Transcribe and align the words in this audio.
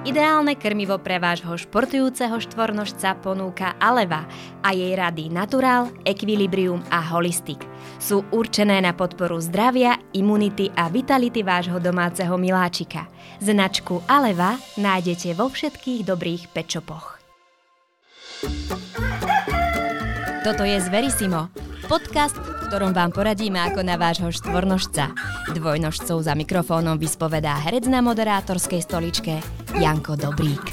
Ideálne 0.00 0.56
krmivo 0.56 0.96
pre 0.96 1.20
vášho 1.20 1.60
športujúceho 1.60 2.40
štvornožca 2.40 3.20
ponúka 3.20 3.76
Aleva 3.76 4.24
a 4.64 4.72
jej 4.72 4.96
rady 4.96 5.28
Natural, 5.28 5.92
Equilibrium 6.08 6.80
a 6.88 7.04
Holistic. 7.04 7.60
Sú 8.00 8.24
určené 8.32 8.80
na 8.80 8.96
podporu 8.96 9.36
zdravia, 9.44 10.00
imunity 10.16 10.72
a 10.72 10.88
vitality 10.88 11.44
vášho 11.44 11.76
domáceho 11.84 12.40
miláčika. 12.40 13.12
Značku 13.44 14.00
Aleva 14.08 14.56
nájdete 14.80 15.36
vo 15.36 15.52
všetkých 15.52 16.08
dobrých 16.08 16.48
pečopoch. 16.48 17.20
Toto 20.40 20.64
je 20.64 20.80
Zverisimo, 20.80 21.52
podcast, 21.84 22.32
v 22.32 22.72
ktorom 22.72 22.96
vám 22.96 23.12
poradíme 23.12 23.60
ako 23.60 23.84
na 23.84 24.00
vášho 24.00 24.32
štvornožca. 24.32 25.12
Dvojnožcov 25.52 26.16
za 26.24 26.32
mikrofónom 26.32 26.96
vyspovedá 26.96 27.60
herec 27.60 27.84
na 27.84 28.00
moderátorskej 28.00 28.80
stoličke 28.80 29.36
Janko 29.76 30.16
Dobrík. 30.16 30.64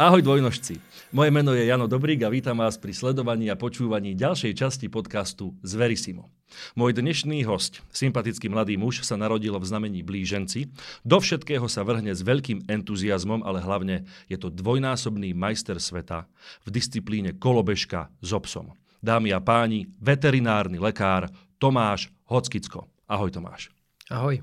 Ahoj 0.00 0.24
dvojnožci. 0.24 0.95
Moje 1.14 1.30
meno 1.30 1.54
je 1.54 1.70
Jano 1.70 1.86
Dobrík 1.86 2.26
a 2.26 2.34
vítam 2.34 2.58
vás 2.58 2.74
pri 2.82 2.90
sledovaní 2.90 3.46
a 3.46 3.54
počúvaní 3.54 4.18
ďalšej 4.18 4.58
časti 4.58 4.90
podcastu 4.90 5.54
Zverisimo. 5.62 6.34
Môj 6.74 6.98
dnešný 6.98 7.46
host, 7.46 7.78
sympatický 7.94 8.50
mladý 8.50 8.74
muž, 8.74 9.06
sa 9.06 9.14
narodil 9.14 9.54
v 9.54 9.62
znamení 9.62 10.02
blíženci. 10.02 10.66
Do 11.06 11.22
všetkého 11.22 11.70
sa 11.70 11.86
vrhne 11.86 12.10
s 12.10 12.26
veľkým 12.26 12.66
entuziasmom, 12.66 13.46
ale 13.46 13.62
hlavne 13.62 14.02
je 14.26 14.34
to 14.34 14.50
dvojnásobný 14.50 15.30
majster 15.30 15.78
sveta 15.78 16.26
v 16.66 16.74
disciplíne 16.74 17.38
kolobežka 17.38 18.10
s 18.18 18.34
obsom. 18.34 18.74
Dámy 18.98 19.30
a 19.30 19.38
páni, 19.38 19.86
veterinárny 20.02 20.82
lekár 20.82 21.30
Tomáš 21.62 22.10
Hockicko. 22.26 22.90
Ahoj 23.06 23.30
Tomáš. 23.30 23.70
Ahoj, 24.10 24.42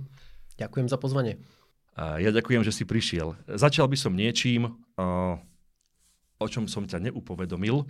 ďakujem 0.55 0.87
za 0.87 0.95
pozvanie. 0.95 1.43
Ja 1.99 2.31
ďakujem, 2.31 2.63
že 2.63 2.71
si 2.71 2.87
prišiel. 2.87 3.35
Začal 3.51 3.91
by 3.91 3.97
som 3.99 4.15
niečím, 4.15 4.79
o 6.43 6.51
čom 6.51 6.67
som 6.67 6.83
ťa 6.83 6.99
neupovedomil. 7.09 7.87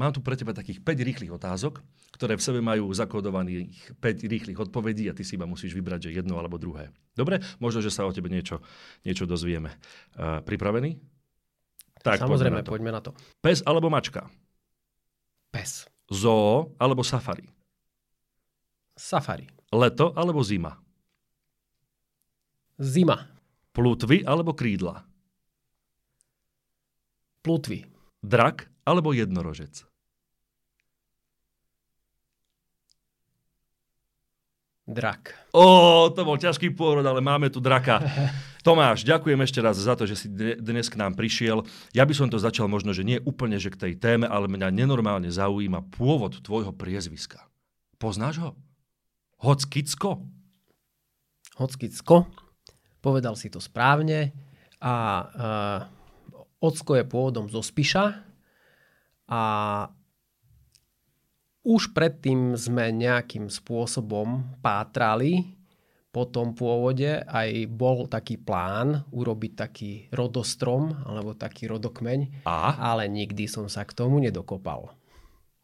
Mám 0.00 0.16
tu 0.16 0.24
pre 0.24 0.32
teba 0.32 0.56
takých 0.56 0.80
5 0.80 1.08
rýchlych 1.12 1.32
otázok, 1.34 1.84
ktoré 2.16 2.38
v 2.38 2.42
sebe 2.42 2.64
majú 2.64 2.88
zakodovaných 2.88 4.00
5 4.00 4.32
rýchlych 4.32 4.56
odpovedí 4.56 5.12
a 5.12 5.16
ty 5.16 5.26
si 5.26 5.36
iba 5.36 5.44
musíš 5.44 5.76
vybrať, 5.76 6.08
že 6.08 6.16
jedno 6.16 6.40
alebo 6.40 6.56
druhé. 6.56 6.88
Dobre? 7.12 7.44
Možno, 7.60 7.84
že 7.84 7.92
sa 7.92 8.08
o 8.08 8.14
tebe 8.14 8.32
niečo, 8.32 8.64
niečo 9.04 9.28
dozvieme. 9.28 9.76
Uh, 10.16 10.40
pripravený? 10.40 10.96
Tak, 12.00 12.16
Samozrejme, 12.24 12.64
poďme 12.64 12.64
na, 12.64 12.64
to. 12.64 12.70
poďme 12.72 12.90
na 12.96 13.00
to. 13.04 13.10
Pes 13.44 13.60
alebo 13.68 13.92
mačka? 13.92 14.24
Pes. 15.52 15.84
Zoo 16.08 16.72
alebo 16.80 17.04
safari? 17.04 17.44
Safari. 18.96 19.44
Leto 19.68 20.16
alebo 20.16 20.40
zima? 20.40 20.80
Zima. 22.80 23.28
Plutvy 23.76 24.24
alebo 24.24 24.56
krídla? 24.56 25.04
Plutvy. 27.40 27.88
Drak 28.20 28.68
alebo 28.84 29.16
jednorožec? 29.16 29.88
Drak. 34.90 35.38
Ó, 35.54 36.10
to 36.10 36.26
bol 36.26 36.34
ťažký 36.34 36.74
pôrod, 36.74 37.06
ale 37.06 37.22
máme 37.22 37.46
tu 37.46 37.62
draka. 37.62 38.02
Tomáš, 38.66 39.06
ďakujem 39.06 39.40
ešte 39.40 39.62
raz 39.62 39.78
za 39.78 39.94
to, 39.94 40.04
že 40.04 40.18
si 40.18 40.26
dnes 40.58 40.90
k 40.90 40.98
nám 40.98 41.14
prišiel. 41.14 41.62
Ja 41.94 42.02
by 42.04 42.12
som 42.12 42.28
to 42.28 42.36
začal 42.36 42.66
možno, 42.66 42.90
že 42.90 43.06
nie 43.06 43.22
úplne 43.22 43.56
že 43.56 43.70
k 43.72 43.80
tej 43.88 43.94
téme, 43.96 44.26
ale 44.26 44.50
mňa 44.50 44.68
nenormálne 44.74 45.30
zaujíma 45.30 45.94
pôvod 45.94 46.42
tvojho 46.42 46.74
priezviska. 46.74 47.46
Poznáš 47.96 48.42
ho? 48.42 48.50
Hockicko? 49.40 50.26
Hockicko? 51.56 52.28
Povedal 53.00 53.38
si 53.38 53.48
to 53.48 53.62
správne. 53.62 54.34
A 54.82 54.92
uh, 55.24 55.99
Ocko 56.60 57.00
je 57.00 57.04
pôvodom 57.08 57.48
zo 57.48 57.64
Spiša. 57.64 58.20
A 59.30 59.42
už 61.64 61.92
predtým 61.92 62.56
sme 62.56 62.88
nejakým 62.92 63.52
spôsobom 63.52 64.56
pátrali 64.64 65.60
po 66.10 66.26
tom 66.26 66.56
pôvode. 66.56 67.20
Aj 67.24 67.48
bol 67.68 68.08
taký 68.08 68.40
plán 68.40 69.04
urobiť 69.12 69.52
taký 69.56 69.90
rodostrom 70.12 70.92
alebo 71.06 71.36
taký 71.36 71.70
rodokmeň, 71.70 72.44
A? 72.48 72.76
ale 72.80 73.06
nikdy 73.06 73.46
som 73.46 73.68
sa 73.70 73.86
k 73.86 73.94
tomu 73.94 74.18
nedokopal. 74.18 74.96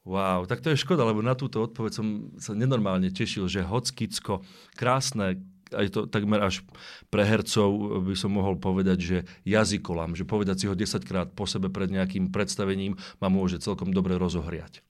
Wow, 0.07 0.47
tak 0.47 0.63
to 0.63 0.71
je 0.71 0.79
škoda, 0.79 1.03
lebo 1.03 1.19
na 1.19 1.35
túto 1.35 1.59
odpoveď 1.67 1.91
som 1.91 2.31
sa 2.39 2.55
nenormálne 2.55 3.11
tešil, 3.11 3.51
že 3.51 3.67
Hockicko, 3.67 4.47
krásne, 4.79 5.43
aj 5.75 5.87
to 5.91 6.01
takmer 6.07 6.39
až 6.43 6.63
pre 7.11 7.27
hercov 7.27 8.03
by 8.07 8.15
som 8.15 8.37
mohol 8.37 8.55
povedať, 8.61 8.99
že 8.99 9.19
jazykolám, 9.43 10.15
že 10.15 10.29
povedať 10.29 10.57
si 10.63 10.67
ho 10.71 10.75
10 10.79 11.03
krát 11.03 11.29
po 11.35 11.49
sebe 11.49 11.73
pred 11.73 11.91
nejakým 11.91 12.31
predstavením 12.31 12.95
ma 13.19 13.27
môže 13.27 13.59
celkom 13.59 13.91
dobre 13.91 14.15
rozohriať. 14.15 14.85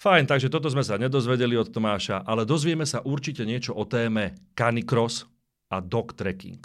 Fajn, 0.00 0.24
takže 0.32 0.48
toto 0.48 0.72
sme 0.72 0.80
sa 0.80 0.96
nedozvedeli 0.96 1.60
od 1.60 1.68
Tomáša, 1.68 2.24
ale 2.24 2.48
dozvieme 2.48 2.88
sa 2.88 3.04
určite 3.04 3.44
niečo 3.44 3.76
o 3.76 3.84
téme 3.84 4.32
canicross 4.56 5.28
a 5.68 5.84
dog 5.84 6.16
trekking. 6.16 6.64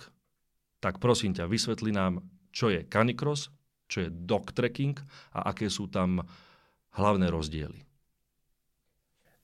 Tak 0.80 1.04
prosím 1.04 1.36
ťa, 1.36 1.44
vysvetli 1.52 1.92
nám, 1.92 2.24
čo 2.56 2.72
je 2.72 2.88
canicross, 2.88 3.52
čo 3.92 4.08
je 4.08 4.10
dog 4.10 4.56
trekking 4.56 4.96
a 5.36 5.52
aké 5.52 5.68
sú 5.68 5.92
tam 5.92 6.24
hlavné 6.96 7.28
rozdiely. 7.28 7.84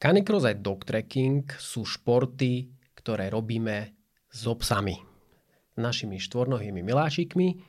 Canicross 0.02 0.48
aj 0.50 0.64
dog 0.64 0.88
trekking 0.88 1.46
sú 1.60 1.86
športy, 1.86 2.72
ktoré 3.02 3.34
robíme 3.34 3.98
s 4.30 4.46
obsami, 4.48 4.96
našimi 5.76 6.22
štvornohými 6.22 6.86
miláčikmi 6.86 7.60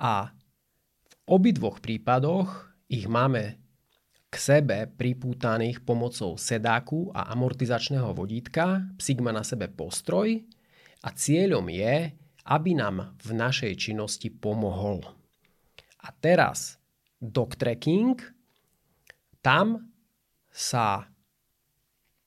a 0.00 0.32
v 0.32 1.14
obidvoch 1.28 1.78
prípadoch 1.84 2.72
ich 2.88 3.06
máme 3.06 3.60
k 4.32 4.34
sebe 4.34 4.90
pripútaných 4.90 5.84
pomocou 5.86 6.34
sedáku 6.34 7.14
a 7.14 7.30
amortizačného 7.30 8.10
vodítka. 8.16 8.82
Psík 8.98 9.22
má 9.22 9.30
na 9.30 9.46
sebe 9.46 9.70
postroj 9.70 10.42
a 11.06 11.14
cieľom 11.14 11.70
je, 11.70 12.10
aby 12.50 12.70
nám 12.74 13.14
v 13.22 13.30
našej 13.30 13.78
činnosti 13.78 14.34
pomohol. 14.34 15.04
A 16.02 16.10
teraz 16.18 16.82
dog 17.22 17.54
trekking– 17.54 18.18
tam 19.44 19.92
sa 20.48 21.04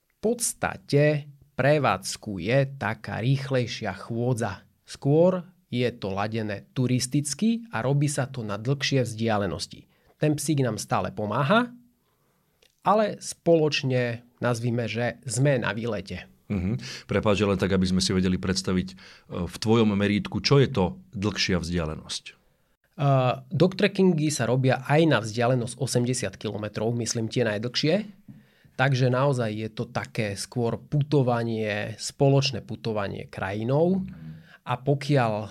v 0.06 0.14
podstate 0.22 1.26
prevádzkuje 1.58 2.78
taká 2.78 3.20
rýchlejšia 3.20 3.92
chôdza. 3.98 4.64
Skôr 4.86 5.44
je 5.68 5.90
to 5.92 6.14
ladené 6.14 6.70
turisticky 6.72 7.68
a 7.74 7.84
robí 7.84 8.08
sa 8.08 8.30
to 8.30 8.46
na 8.46 8.56
dlhšie 8.56 9.04
vzdialenosti. 9.04 9.90
Ten 10.22 10.38
psík 10.38 10.64
nám 10.64 10.80
stále 10.80 11.12
pomáha, 11.12 11.74
ale 12.86 13.20
spoločne 13.20 14.24
nazvime, 14.40 14.88
že 14.88 15.20
sme 15.28 15.60
na 15.60 15.76
výlete. 15.76 16.30
Uh-huh. 16.48 16.80
Prepáč, 17.04 17.44
len 17.44 17.60
tak, 17.60 17.76
aby 17.76 17.84
sme 17.84 18.00
si 18.00 18.16
vedeli 18.16 18.40
predstaviť 18.40 18.88
e, 18.88 18.96
v 19.52 19.56
tvojom 19.60 19.92
merítku, 19.92 20.40
čo 20.40 20.64
je 20.64 20.72
to 20.72 20.96
dlhšia 21.12 21.60
vzdialenosť? 21.60 22.40
Uh, 22.98 23.46
dog 23.54 23.78
trekkingy 23.78 24.34
sa 24.34 24.50
robia 24.50 24.82
aj 24.88 25.02
na 25.06 25.22
vzdialenosť 25.22 25.78
80 25.78 26.34
km, 26.42 26.88
myslím 26.98 27.30
tie 27.30 27.46
najdlhšie. 27.46 28.10
Takže 28.78 29.10
naozaj 29.10 29.52
je 29.58 29.70
to 29.74 29.90
také 29.90 30.38
skôr 30.38 30.78
putovanie, 30.78 31.98
spoločné 31.98 32.62
putovanie 32.62 33.26
krajinou. 33.26 34.06
A 34.70 34.78
pokiaľ 34.78 35.50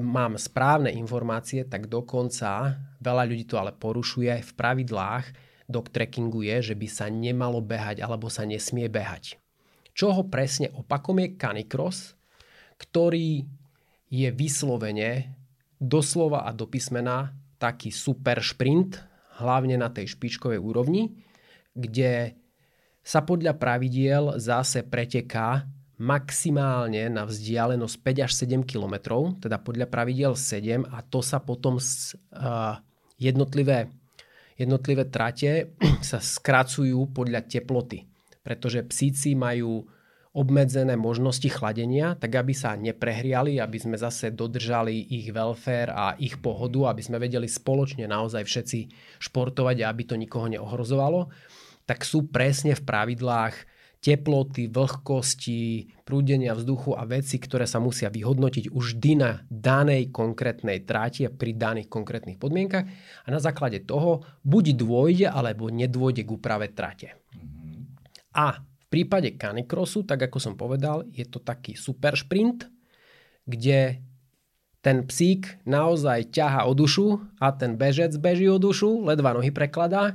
mám 0.00 0.40
správne 0.40 0.88
informácie, 0.96 1.68
tak 1.68 1.92
dokonca 1.92 2.80
veľa 3.04 3.24
ľudí 3.28 3.44
to 3.44 3.60
ale 3.60 3.76
porušuje 3.76 4.40
v 4.40 4.52
pravidlách 4.56 5.26
dog 5.68 5.88
trekkingu 5.88 6.44
je, 6.44 6.72
že 6.72 6.74
by 6.76 6.88
sa 6.88 7.06
nemalo 7.08 7.64
behať 7.64 8.04
alebo 8.04 8.28
sa 8.28 8.44
nesmie 8.44 8.88
behať. 8.88 9.40
Čo 9.94 10.12
ho 10.12 10.22
presne 10.26 10.72
opakom 10.74 11.22
je 11.22 11.38
canicross, 11.38 12.18
ktorý 12.76 13.46
je 14.10 14.28
vyslovene 14.34 15.38
doslova 15.78 16.44
a 16.44 16.50
do 16.50 16.66
písmena 16.66 17.32
taký 17.56 17.94
super 17.94 18.42
šprint, 18.42 18.98
hlavne 19.38 19.78
na 19.78 19.88
tej 19.90 20.14
špičkovej 20.14 20.58
úrovni, 20.58 21.14
kde 21.74 22.34
sa 23.04 23.20
podľa 23.20 23.60
pravidiel 23.60 24.40
zase 24.40 24.80
preteká 24.80 25.68
maximálne 26.00 27.06
na 27.12 27.22
vzdialenosť 27.28 27.96
5 28.00 28.26
až 28.26 28.32
7 28.34 28.66
km, 28.66 29.22
teda 29.38 29.62
podľa 29.62 29.86
pravidiel 29.86 30.34
7 30.34 30.88
a 30.90 30.98
to 31.06 31.22
sa 31.22 31.38
potom 31.38 31.78
uh, 31.78 32.80
jednotlivé, 33.20 33.92
jednotlivé 34.58 35.06
trate 35.06 35.76
sa 36.10 36.18
skracujú 36.18 37.14
podľa 37.14 37.46
teploty, 37.46 38.08
pretože 38.42 38.82
psíci 38.88 39.38
majú 39.38 39.86
obmedzené 40.34 40.98
možnosti 40.98 41.46
chladenia, 41.46 42.18
tak 42.18 42.34
aby 42.34 42.50
sa 42.50 42.74
neprehriali, 42.74 43.62
aby 43.62 43.78
sme 43.78 43.94
zase 43.94 44.34
dodržali 44.34 44.98
ich 45.14 45.30
welfare 45.30 45.94
a 45.94 46.18
ich 46.18 46.42
pohodu, 46.42 46.90
aby 46.90 47.06
sme 47.06 47.22
vedeli 47.22 47.46
spoločne 47.46 48.10
naozaj 48.10 48.42
všetci 48.42 48.78
športovať 49.22 49.86
a 49.86 49.94
aby 49.94 50.02
to 50.02 50.18
nikoho 50.18 50.50
neohrozovalo, 50.50 51.30
tak 51.84 52.04
sú 52.04 52.28
presne 52.28 52.72
v 52.72 52.82
pravidlách 52.82 53.54
teploty, 54.04 54.68
vlhkosti, 54.68 55.88
prúdenia 56.04 56.52
vzduchu 56.52 56.92
a 56.92 57.08
veci, 57.08 57.40
ktoré 57.40 57.64
sa 57.64 57.80
musia 57.80 58.12
vyhodnotiť 58.12 58.68
už 58.68 59.00
vždy 59.00 59.12
na 59.16 59.40
danej 59.48 60.12
konkrétnej 60.12 60.84
tráti 60.84 61.24
a 61.24 61.32
pri 61.32 61.56
daných 61.56 61.88
konkrétnych 61.88 62.36
podmienkach 62.36 62.84
a 63.24 63.28
na 63.32 63.40
základe 63.40 63.80
toho 63.88 64.20
buď 64.44 64.76
dôjde 64.76 65.26
alebo 65.32 65.72
nedôjde 65.72 66.28
k 66.28 66.34
úprave 66.36 66.68
trate. 66.76 67.16
A 68.36 68.60
v 68.60 68.84
prípade 68.92 69.40
canicrossu, 69.40 70.04
tak 70.04 70.28
ako 70.28 70.36
som 70.36 70.54
povedal, 70.60 71.08
je 71.08 71.24
to 71.24 71.40
taký 71.40 71.72
super 71.72 72.12
šprint, 72.12 72.68
kde 73.48 74.04
ten 74.84 75.08
psík 75.08 75.64
naozaj 75.64 76.28
ťaha 76.28 76.68
o 76.68 76.76
dušu 76.76 77.24
a 77.40 77.56
ten 77.56 77.80
bežec 77.80 78.12
beží 78.20 78.52
o 78.52 78.60
dušu, 78.60 79.00
ledva 79.08 79.32
nohy 79.32 79.48
prekladá 79.48 80.12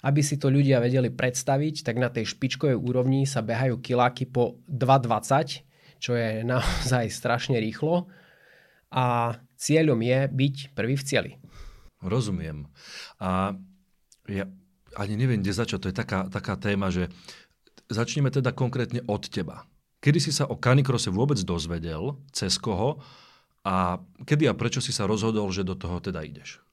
aby 0.00 0.20
si 0.24 0.40
to 0.40 0.48
ľudia 0.48 0.80
vedeli 0.80 1.12
predstaviť, 1.12 1.84
tak 1.84 2.00
na 2.00 2.08
tej 2.08 2.32
špičkovej 2.32 2.76
úrovni 2.76 3.28
sa 3.28 3.44
behajú 3.44 3.80
kiláky 3.84 4.28
po 4.28 4.60
2,20, 4.68 6.00
čo 6.00 6.16
je 6.16 6.40
naozaj 6.52 7.12
strašne 7.12 7.60
rýchlo. 7.60 8.08
A 8.90 9.38
cieľom 9.54 10.00
je 10.02 10.18
byť 10.26 10.56
prvý 10.74 10.98
v 10.98 11.06
cieli. 11.06 11.32
Rozumiem. 12.00 12.66
A 13.20 13.54
ja 14.26 14.44
ani 14.98 15.14
neviem, 15.14 15.44
kde 15.44 15.54
začať. 15.54 15.78
To 15.78 15.90
je 15.92 15.96
taká, 15.96 16.26
taká 16.26 16.58
téma, 16.58 16.90
že 16.90 17.12
začneme 17.92 18.32
teda 18.32 18.50
konkrétne 18.50 19.04
od 19.06 19.22
teba. 19.30 19.68
Kedy 20.00 20.18
si 20.18 20.32
sa 20.32 20.48
o 20.48 20.56
kanikrose 20.56 21.12
vôbec 21.12 21.36
dozvedel, 21.44 22.16
cez 22.32 22.56
koho 22.56 23.04
a 23.62 24.00
kedy 24.24 24.48
a 24.48 24.56
prečo 24.56 24.80
si 24.80 24.96
sa 24.96 25.04
rozhodol, 25.04 25.52
že 25.52 25.66
do 25.66 25.76
toho 25.76 26.00
teda 26.00 26.24
ideš? 26.24 26.64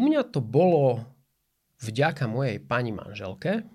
U 0.00 0.08
mňa 0.08 0.32
to 0.32 0.40
bolo 0.40 1.04
vďaka 1.84 2.24
mojej 2.24 2.56
pani 2.64 2.88
manželke, 2.88 3.68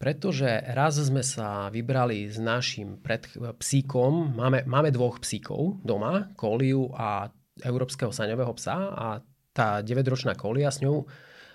pretože 0.00 0.48
raz 0.72 0.96
sme 0.96 1.20
sa 1.20 1.68
vybrali 1.68 2.24
s 2.24 2.40
našim 2.40 2.96
pred, 2.96 3.28
psíkom, 3.60 4.32
máme, 4.40 4.64
máme 4.64 4.88
dvoch 4.88 5.20
psíkov 5.20 5.84
doma, 5.84 6.32
Koliu 6.32 6.88
a 6.96 7.28
európskeho 7.60 8.08
saňového 8.08 8.56
psa 8.56 8.76
a 8.96 9.06
tá 9.52 9.84
9-ročná 9.84 10.32
Kolia, 10.32 10.72
s 10.72 10.80
ňou 10.80 11.04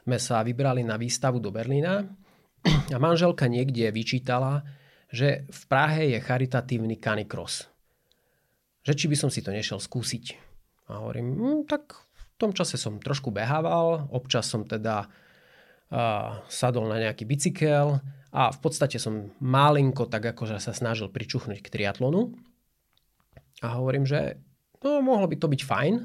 sme 0.06 0.22
sa 0.22 0.46
vybrali 0.46 0.86
na 0.86 0.94
výstavu 0.94 1.42
do 1.42 1.50
Berlína 1.50 2.06
a 2.94 2.98
manželka 3.02 3.50
niekde 3.50 3.90
vyčítala, 3.90 4.62
že 5.10 5.50
v 5.50 5.62
Prahe 5.66 6.14
je 6.14 6.22
charitatívny 6.22 7.02
canicross. 7.02 7.66
Že 8.86 8.94
či 8.94 9.06
by 9.10 9.18
som 9.18 9.34
si 9.34 9.42
to 9.42 9.50
nešiel 9.50 9.82
skúsiť. 9.82 10.26
A 10.94 11.02
hovorím, 11.02 11.34
hm, 11.34 11.60
tak 11.66 12.05
v 12.36 12.38
tom 12.38 12.52
čase 12.52 12.76
som 12.76 13.00
trošku 13.00 13.32
behával, 13.32 14.12
občas 14.12 14.52
som 14.52 14.68
teda 14.68 15.08
uh, 15.08 16.44
sadol 16.52 16.92
na 16.92 17.00
nejaký 17.00 17.24
bicykel 17.24 18.04
a 18.36 18.52
v 18.52 18.60
podstate 18.60 19.00
som 19.00 19.32
malinko 19.40 20.12
tak 20.12 20.36
akože 20.36 20.60
sa 20.60 20.76
snažil 20.76 21.08
pričuchnúť 21.08 21.64
k 21.64 21.72
triatlonu. 21.72 22.36
A 23.64 23.80
hovorím, 23.80 24.04
že 24.04 24.36
no, 24.84 25.00
mohlo 25.00 25.32
by 25.32 25.40
to 25.40 25.48
byť 25.48 25.62
fajn, 25.64 25.96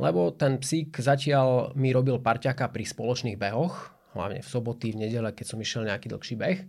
lebo 0.00 0.32
ten 0.32 0.56
psík 0.56 0.96
zatiaľ 0.96 1.76
mi 1.76 1.92
robil 1.92 2.16
parťaka 2.16 2.72
pri 2.72 2.88
spoločných 2.88 3.36
behoch, 3.36 3.92
hlavne 4.16 4.40
v 4.40 4.48
soboty, 4.48 4.96
v 4.96 5.04
nedele, 5.04 5.36
keď 5.36 5.46
som 5.52 5.60
išiel 5.60 5.84
nejaký 5.84 6.08
dlhší 6.08 6.34
beh, 6.40 6.60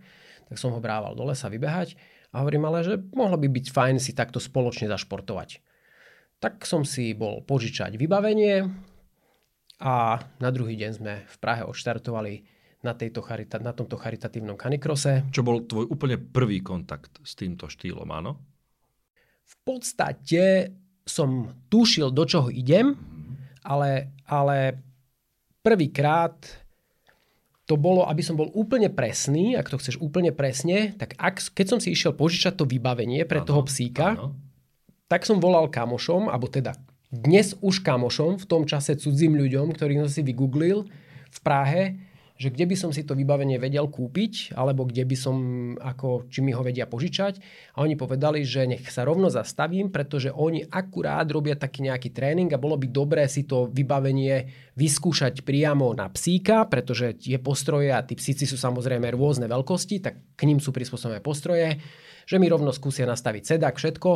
tak 0.51 0.59
som 0.59 0.75
ho 0.75 0.83
brával 0.83 1.15
do 1.15 1.24
lesa 1.24 1.47
vybehať 1.47 1.95
a 2.35 2.44
hovorím 2.44 2.68
ale, 2.68 2.83
že 2.83 3.00
mohlo 3.15 3.39
by 3.39 3.47
byť 3.47 3.71
fajn 3.71 3.95
si 4.03 4.12
takto 4.12 4.44
spoločne 4.44 4.91
zašportovať. 4.91 5.63
Tak 6.44 6.68
som 6.68 6.84
si 6.84 7.16
bol 7.16 7.40
požičať 7.40 7.95
vybavenie 7.95 8.68
a 9.80 10.19
na 10.44 10.50
druhý 10.51 10.75
deň 10.75 10.92
sme 10.92 11.13
v 11.24 11.36
Prahe 11.40 11.63
odštartovali 11.63 12.44
na, 12.84 12.92
tejto 12.92 13.24
charita- 13.24 13.63
na 13.63 13.72
tomto 13.72 13.95
charitatívnom 13.95 14.60
kanikrose. 14.60 15.24
Čo 15.31 15.40
bol 15.40 15.63
tvoj 15.63 15.88
úplne 15.88 16.19
prvý 16.19 16.60
kontakt 16.60 17.24
s 17.24 17.40
týmto 17.40 17.72
štýlom, 17.72 18.12
áno? 18.12 18.44
V 19.48 19.56
podstate 19.63 20.75
som 21.07 21.48
tušil, 21.72 22.12
do 22.12 22.28
čoho 22.28 22.51
idem, 22.51 22.92
ale, 23.63 24.12
ale 24.28 24.84
prvýkrát 25.63 26.36
to 27.63 27.80
bolo, 27.80 28.04
aby 28.04 28.19
som 28.19 28.36
bol 28.36 28.51
úplne 28.51 28.92
presný, 28.92 29.56
ak 29.56 29.72
to 29.72 29.80
chceš 29.80 29.95
úplne 30.04 30.36
presne, 30.36 30.92
tak 31.00 31.16
ak, 31.16 31.56
keď 31.56 31.66
som 31.72 31.80
si 31.80 31.95
išiel 31.95 32.12
požičať 32.12 32.60
to 32.60 32.68
vybavenie 32.68 33.24
pre 33.24 33.40
ano, 33.40 33.48
toho 33.48 33.63
psíka, 33.63 34.19
ano 34.19 34.51
tak 35.07 35.27
som 35.27 35.44
volal 35.44 35.69
kamošom, 35.69 36.31
alebo 36.31 36.47
teda 36.47 36.75
dnes 37.13 37.53
už 37.61 37.85
kamošom, 37.85 38.41
v 38.41 38.50
tom 38.50 38.65
čase 38.65 38.97
cudzím 38.97 39.38
ľuďom, 39.38 39.77
ktorých 39.77 40.01
som 40.07 40.09
si 40.09 40.21
vygooglil 40.25 40.89
v 41.29 41.39
Prahe, 41.45 42.01
že 42.33 42.50
kde 42.50 42.65
by 42.65 42.75
som 42.75 42.89
si 42.89 43.05
to 43.05 43.13
vybavenie 43.13 43.61
vedel 43.61 43.85
kúpiť, 43.85 44.57
alebo 44.57 44.89
kde 44.89 45.05
by 45.05 45.15
som, 45.15 45.35
ako, 45.77 46.25
či 46.33 46.41
mi 46.41 46.50
ho 46.50 46.65
vedia 46.65 46.89
požičať. 46.89 47.38
A 47.77 47.85
oni 47.85 47.94
povedali, 47.94 48.41
že 48.41 48.65
nech 48.65 48.89
sa 48.89 49.05
rovno 49.05 49.29
zastavím, 49.29 49.94
pretože 49.94 50.33
oni 50.33 50.65
akurát 50.65 51.29
robia 51.29 51.53
taký 51.53 51.85
nejaký 51.85 52.09
tréning 52.09 52.49
a 52.49 52.57
bolo 52.57 52.75
by 52.81 52.89
dobré 52.89 53.29
si 53.29 53.45
to 53.45 53.69
vybavenie 53.69 54.49
vyskúšať 54.73 55.45
priamo 55.45 55.94
na 55.94 56.09
psíka, 56.09 56.65
pretože 56.65 57.13
je 57.21 57.38
postroje 57.38 57.94
a 57.94 58.01
tí 58.01 58.17
psíci 58.17 58.49
sú 58.49 58.57
samozrejme 58.57 59.13
rôzne 59.13 59.45
veľkosti, 59.45 60.01
tak 60.01 60.17
k 60.33 60.41
ním 60.49 60.57
sú 60.57 60.73
prispôsobené 60.73 61.21
postroje, 61.21 61.77
že 62.25 62.41
mi 62.41 62.49
rovno 62.49 62.73
skúsia 62.73 63.06
nastaviť 63.06 63.56
sedak, 63.56 63.77
všetko 63.77 64.11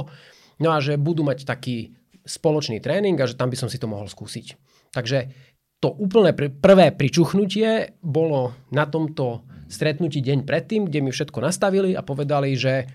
No 0.57 0.73
a 0.73 0.81
že 0.81 0.97
budú 0.97 1.21
mať 1.21 1.45
taký 1.45 1.97
spoločný 2.27 2.83
tréning 2.83 3.15
a 3.17 3.29
že 3.29 3.39
tam 3.39 3.47
by 3.47 3.57
som 3.57 3.69
si 3.71 3.79
to 3.79 3.87
mohol 3.87 4.09
skúsiť. 4.09 4.57
Takže 4.91 5.31
to 5.77 5.93
úplne 5.93 6.33
prvé 6.35 6.89
pričuchnutie 6.89 7.99
bolo 8.01 8.57
na 8.73 8.89
tomto 8.89 9.45
stretnutí 9.69 10.23
deň 10.25 10.43
predtým, 10.43 10.89
kde 10.89 10.99
mi 11.05 11.11
všetko 11.13 11.37
nastavili 11.43 11.93
a 11.93 12.01
povedali, 12.01 12.57
že 12.57 12.89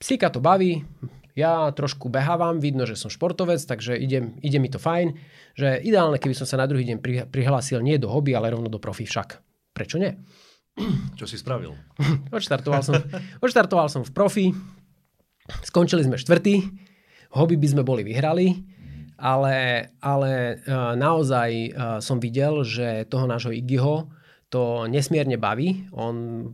psíka 0.00 0.32
to 0.32 0.40
baví, 0.40 0.80
ja 1.36 1.68
trošku 1.68 2.08
behávam, 2.08 2.64
vidno, 2.64 2.88
že 2.88 2.96
som 2.96 3.12
športovec, 3.12 3.60
takže 3.60 3.92
ide, 4.00 4.32
ide 4.40 4.56
mi 4.56 4.72
to 4.72 4.80
fajn, 4.80 5.12
že 5.52 5.84
ideálne, 5.84 6.16
keby 6.16 6.32
som 6.32 6.48
sa 6.48 6.56
na 6.56 6.64
druhý 6.64 6.88
deň 6.88 7.28
prihlásil 7.28 7.84
nie 7.84 8.00
do 8.00 8.08
hobby, 8.08 8.32
ale 8.32 8.56
rovno 8.56 8.72
do 8.72 8.80
profi 8.80 9.04
však. 9.04 9.44
Prečo 9.76 10.00
nie? 10.00 10.16
Čo 11.20 11.28
si 11.28 11.36
spravil? 11.36 11.76
odštartoval, 12.36 12.80
som, 12.80 12.96
odštartoval 13.44 13.92
som 13.92 14.00
v 14.00 14.12
profi, 14.16 14.46
skončili 15.62 16.02
sme 16.06 16.20
štvrtý, 16.20 16.54
hobby 17.34 17.56
by 17.60 17.68
sme 17.68 17.82
boli 17.82 18.02
vyhrali, 18.02 18.64
ale, 19.16 19.90
ale 20.00 20.32
e, 20.32 20.54
naozaj 20.96 21.50
e, 21.50 21.70
som 22.04 22.20
videl, 22.20 22.60
že 22.64 23.08
toho 23.08 23.24
nášho 23.24 23.52
Iggyho 23.52 24.12
to 24.52 24.84
nesmierne 24.86 25.40
baví. 25.40 25.88
On 25.96 26.48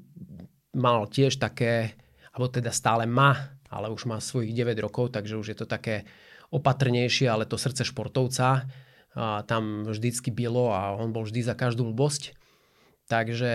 mal 0.72 1.10
tiež 1.10 1.42
také, 1.42 1.98
alebo 2.32 2.48
teda 2.48 2.70
stále 2.70 3.04
má, 3.04 3.58
ale 3.68 3.90
už 3.90 4.06
má 4.08 4.22
svojich 4.22 4.54
9 4.54 4.78
rokov, 4.78 5.12
takže 5.12 5.37
už 5.37 5.46
je 5.52 5.58
to 5.58 5.66
také 5.66 6.06
opatrnejšie, 6.52 7.26
ale 7.26 7.49
to 7.49 7.56
srdce 7.56 7.84
športovca 7.88 8.68
a 9.12 9.44
tam 9.44 9.84
vždycky 9.84 10.32
bylo 10.32 10.72
a 10.72 10.96
on 10.96 11.12
bol 11.12 11.28
vždy 11.28 11.44
za 11.44 11.52
každú 11.52 11.84
blbosť. 11.92 12.32
Takže 13.08 13.52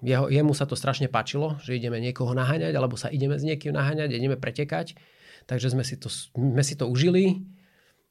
jeho, 0.00 0.32
jemu 0.32 0.52
sa 0.56 0.64
to 0.64 0.76
strašne 0.76 1.12
páčilo, 1.12 1.60
že 1.60 1.76
ideme 1.76 2.00
niekoho 2.00 2.32
naháňať, 2.32 2.72
alebo 2.72 2.96
sa 2.96 3.12
ideme 3.12 3.36
s 3.36 3.44
niekým 3.44 3.76
naháňať, 3.76 4.16
ideme 4.16 4.40
pretekať. 4.40 4.96
Takže 5.44 5.72
sme 5.72 5.84
si 5.84 5.96
to, 6.00 6.08
sme 6.08 6.62
si 6.64 6.74
to 6.76 6.88
užili. 6.88 7.44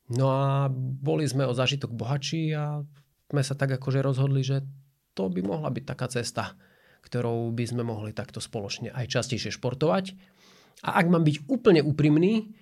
No 0.10 0.34
a 0.34 0.70
boli 0.74 1.26
sme 1.30 1.46
o 1.46 1.54
zažitok 1.54 1.94
bohačí 1.94 2.54
a 2.54 2.82
sme 3.30 3.42
sa 3.46 3.54
tak 3.54 3.78
akože 3.78 4.02
rozhodli, 4.02 4.42
že 4.42 4.66
to 5.14 5.30
by 5.30 5.42
mohla 5.46 5.70
byť 5.70 5.84
taká 5.86 6.08
cesta, 6.10 6.58
ktorou 7.06 7.54
by 7.54 7.66
sme 7.66 7.84
mohli 7.86 8.14
takto 8.14 8.42
spoločne 8.42 8.90
aj 8.90 9.06
častejšie 9.10 9.54
športovať. 9.54 10.18
A 10.86 10.98
ak 10.98 11.06
mám 11.12 11.26
byť 11.26 11.46
úplne 11.46 11.82
úprimný, 11.86 12.56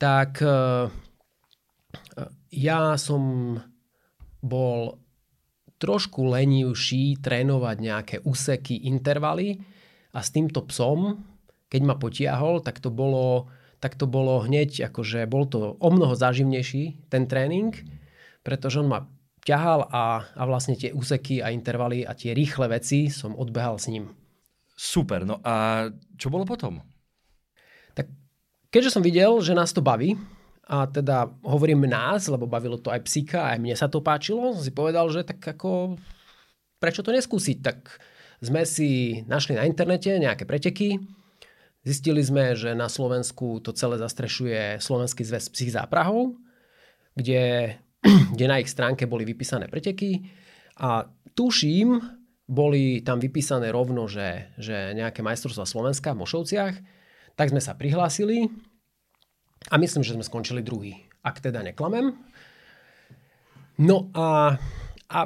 tak 0.00 0.40
e, 0.40 0.48
ja 2.54 2.80
som 2.96 3.56
bol 4.40 5.00
trošku 5.76 6.24
lenivší 6.32 7.20
trénovať 7.20 7.76
nejaké 7.78 8.16
úseky, 8.24 8.88
intervaly 8.88 9.60
a 10.12 10.24
s 10.24 10.32
týmto 10.32 10.64
psom, 10.68 11.20
keď 11.68 11.80
ma 11.84 11.94
potiahol, 12.00 12.64
tak 12.64 12.80
to 12.80 12.88
bolo 12.88 13.50
tak 13.76 13.92
to 13.92 14.08
bolo 14.08 14.40
hneď, 14.40 14.88
akože 14.88 15.28
bol 15.28 15.44
to 15.44 15.76
o 15.76 15.88
mnoho 15.92 16.16
záživnejší 16.16 17.12
ten 17.12 17.28
tréning, 17.28 17.76
pretože 18.40 18.80
on 18.80 18.88
ma 18.88 19.04
ťahal 19.44 19.86
a, 19.92 20.26
a 20.32 20.42
vlastne 20.48 20.74
tie 20.74 20.90
úseky 20.90 21.44
a 21.44 21.52
intervaly 21.52 22.02
a 22.02 22.16
tie 22.16 22.32
rýchle 22.32 22.66
veci 22.72 23.12
som 23.12 23.36
odbehal 23.36 23.76
s 23.76 23.86
ním. 23.92 24.10
Super, 24.74 25.28
no 25.28 25.38
a 25.44 25.86
čo 26.16 26.32
bolo 26.32 26.48
potom? 26.48 26.80
Tak 27.92 28.08
keďže 28.72 28.96
som 28.96 29.04
videl, 29.04 29.38
že 29.44 29.54
nás 29.56 29.70
to 29.76 29.84
baví, 29.84 30.16
a 30.66 30.90
teda 30.90 31.30
hovorím 31.46 31.86
nás, 31.86 32.26
lebo 32.26 32.50
bavilo 32.50 32.78
to 32.78 32.90
aj 32.90 33.06
psíka, 33.06 33.54
aj 33.54 33.58
mne 33.62 33.74
sa 33.78 33.86
to 33.86 34.02
páčilo, 34.02 34.50
som 34.50 34.62
si 34.62 34.74
povedal, 34.74 35.06
že 35.14 35.22
tak 35.22 35.38
ako 35.38 35.94
prečo 36.82 37.06
to 37.06 37.14
neskúsiť? 37.14 37.58
Tak 37.62 37.78
sme 38.42 38.66
si 38.66 39.22
našli 39.30 39.54
na 39.54 39.64
internete 39.64 40.10
nejaké 40.18 40.42
preteky, 40.42 40.98
Zistili 41.86 42.18
sme, 42.18 42.58
že 42.58 42.74
na 42.74 42.90
Slovensku 42.90 43.62
to 43.62 43.70
celé 43.70 43.94
zastrešuje 44.02 44.82
Slovenský 44.82 45.22
zväz 45.22 45.46
psích 45.54 45.78
záprahov, 45.78 46.34
kde, 47.14 47.78
kde 48.34 48.46
na 48.50 48.58
ich 48.58 48.66
stránke 48.66 49.06
boli 49.06 49.22
vypísané 49.22 49.70
preteky. 49.70 50.26
A 50.82 51.06
tuším, 51.38 52.02
boli 52.50 53.06
tam 53.06 53.22
vypísané 53.22 53.70
rovno, 53.70 54.10
že, 54.10 54.50
že 54.58 54.98
nejaké 54.98 55.22
majstrovstvá 55.22 55.62
Slovenska 55.62 56.10
v 56.10 56.26
Mošovciach, 56.26 56.74
tak 57.38 57.54
sme 57.54 57.62
sa 57.62 57.78
prihlásili 57.78 58.50
a 59.70 59.74
myslím, 59.78 60.02
že 60.06 60.14
sme 60.14 60.24
skončili 60.26 60.62
druhý, 60.62 61.06
ak 61.26 61.42
teda 61.42 61.62
neklamem. 61.62 62.14
No 63.76 64.08
a, 64.16 64.56
a 65.10 65.20